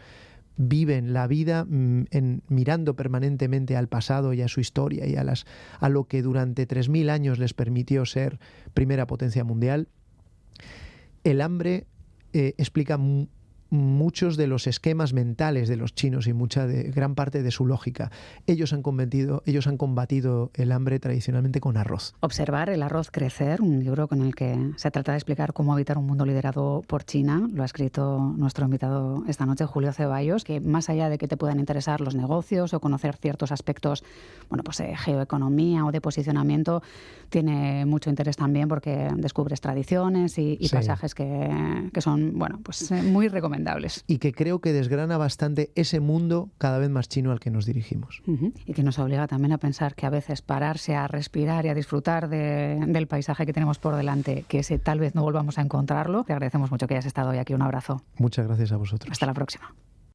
viven 0.58 1.14
la 1.14 1.28
vida 1.28 1.66
mm, 1.66 2.06
en, 2.12 2.42
mirando 2.48 2.96
permanentemente 2.96 3.78
al 3.78 3.88
pasado 3.88 4.34
y 4.34 4.42
a 4.42 4.48
su 4.48 4.60
historia 4.60 5.06
y 5.06 5.16
a, 5.16 5.24
las, 5.24 5.46
a 5.80 5.90
lo 5.90 6.06
que 6.06 6.22
durante 6.22 6.68
3.000 6.68 7.10
años 7.10 7.38
les 7.40 7.54
permitió 7.54 8.06
ser 8.06 8.40
primera 8.74 9.06
potencia 9.06 9.44
mundial, 9.44 9.88
el 11.24 11.42
hambre 11.42 11.86
eh, 12.34 12.54
explica 12.58 12.98
muchos 13.70 14.38
de 14.38 14.48
los 14.48 14.68
esquemas 14.68 15.14
mentales 15.14 15.68
de 15.68 15.76
los 15.76 15.94
chinos 15.94 16.28
y 16.28 16.34
mucha 16.34 16.68
de 16.68 16.84
gran 16.92 17.16
parte 17.16 17.44
de 17.44 17.52
su 17.52 17.66
lógica. 17.66 18.12
Ellos 18.46 18.74
han 18.74 18.82
combatido, 18.82 19.44
ellos 19.46 19.68
han 19.68 19.78
combatido 19.78 20.52
el 20.54 20.72
hambre 20.72 21.00
tradicionalmente 21.00 21.60
con 21.60 21.78
arroz. 21.78 22.14
Observar 22.22 22.70
el 22.70 22.84
arroz 22.84 23.12
crecer, 23.12 23.62
un 23.62 23.80
libro 23.80 24.08
con 24.08 24.22
el 24.22 24.36
que 24.36 24.72
se 24.78 24.92
trata 24.92 25.12
de 25.12 25.18
explicar 25.18 25.54
cómo 25.54 25.74
habitar 25.74 25.98
un 25.98 26.08
mundo 26.08 26.26
liderado 26.26 26.84
por 26.88 27.04
China, 27.04 27.48
lo 27.54 27.64
ha 27.64 27.66
escrito 27.66 28.34
nuestro 28.38 28.66
invitado 28.66 29.24
esta 29.28 29.46
noche, 29.46 29.66
Julio 29.66 29.92
Ceballos, 29.92 30.44
que 30.44 30.60
más 30.60 30.90
allá 30.90 31.10
de 31.10 31.18
que 31.18 31.28
te 31.28 31.38
puedan 31.38 31.60
interesar 31.60 32.02
los 32.02 32.16
negocios 32.16 32.74
o 32.74 32.80
conocer 32.80 33.16
ciertos 33.16 33.52
aspectos, 33.52 34.04
bueno, 34.50 34.64
pues 34.64 34.78
de 34.78 34.96
geoeconomía 34.96 35.86
o 35.86 35.92
de 35.92 36.02
posicionamiento, 36.02 36.82
tiene 37.30 37.86
mucho 37.86 38.10
interés 38.10 38.38
también 38.38 38.68
porque 38.68 39.10
descubres 39.18 39.62
tradiciones 39.62 40.38
y, 40.38 40.58
pasajes 40.72 41.16
que, 41.16 41.90
que, 41.94 42.02
son, 42.02 42.38
bueno, 42.38 42.60
pues 42.64 42.92
eh, 42.92 43.02
muy 43.02 43.28
recomendables 43.28 43.57
y 44.08 44.18
que 44.20 44.34
creo 44.34 44.60
que 44.60 44.74
desgrana 44.74 45.18
bastante 45.18 45.72
ese 45.76 46.00
mundo 46.00 46.50
cada 46.58 46.78
vez 46.78 46.90
más 46.90 47.10
chino 47.10 47.32
al 47.32 47.40
que 47.40 47.50
nos 47.50 47.66
dirigimos. 47.66 48.22
Y 48.66 48.74
que 48.74 48.84
nos 48.84 49.00
obliga 49.00 49.28
también 49.28 49.54
a 49.54 49.58
pensar 49.58 49.96
que 49.96 50.06
a 50.06 50.10
veces 50.10 50.42
pararse 50.42 50.96
a 50.96 51.08
respirar 51.08 51.66
y 51.66 51.70
a 51.70 51.74
disfrutar 51.74 52.30
del 52.30 53.08
paisaje 53.08 53.46
que 53.46 53.54
tenemos 53.54 53.80
por 53.80 53.96
delante, 53.96 54.46
que 54.48 54.60
ese 54.60 54.80
tal 54.80 55.00
vez 55.00 55.16
no 55.16 55.22
volvamos 55.22 55.58
a 55.58 55.62
encontrarlo. 55.62 56.24
Te 56.24 56.34
agradecemos 56.34 56.72
mucho 56.72 56.88
que 56.88 56.96
hayas 56.96 57.06
estado 57.06 57.30
hoy 57.30 57.38
aquí. 57.38 57.54
Un 57.54 57.62
abrazo. 57.62 58.02
Muchas 58.18 58.48
gracias 58.48 58.72
a 58.72 58.78
vosotros. 58.78 59.12
Hasta 59.12 59.26
la 59.26 59.34
próxima. 59.34 59.74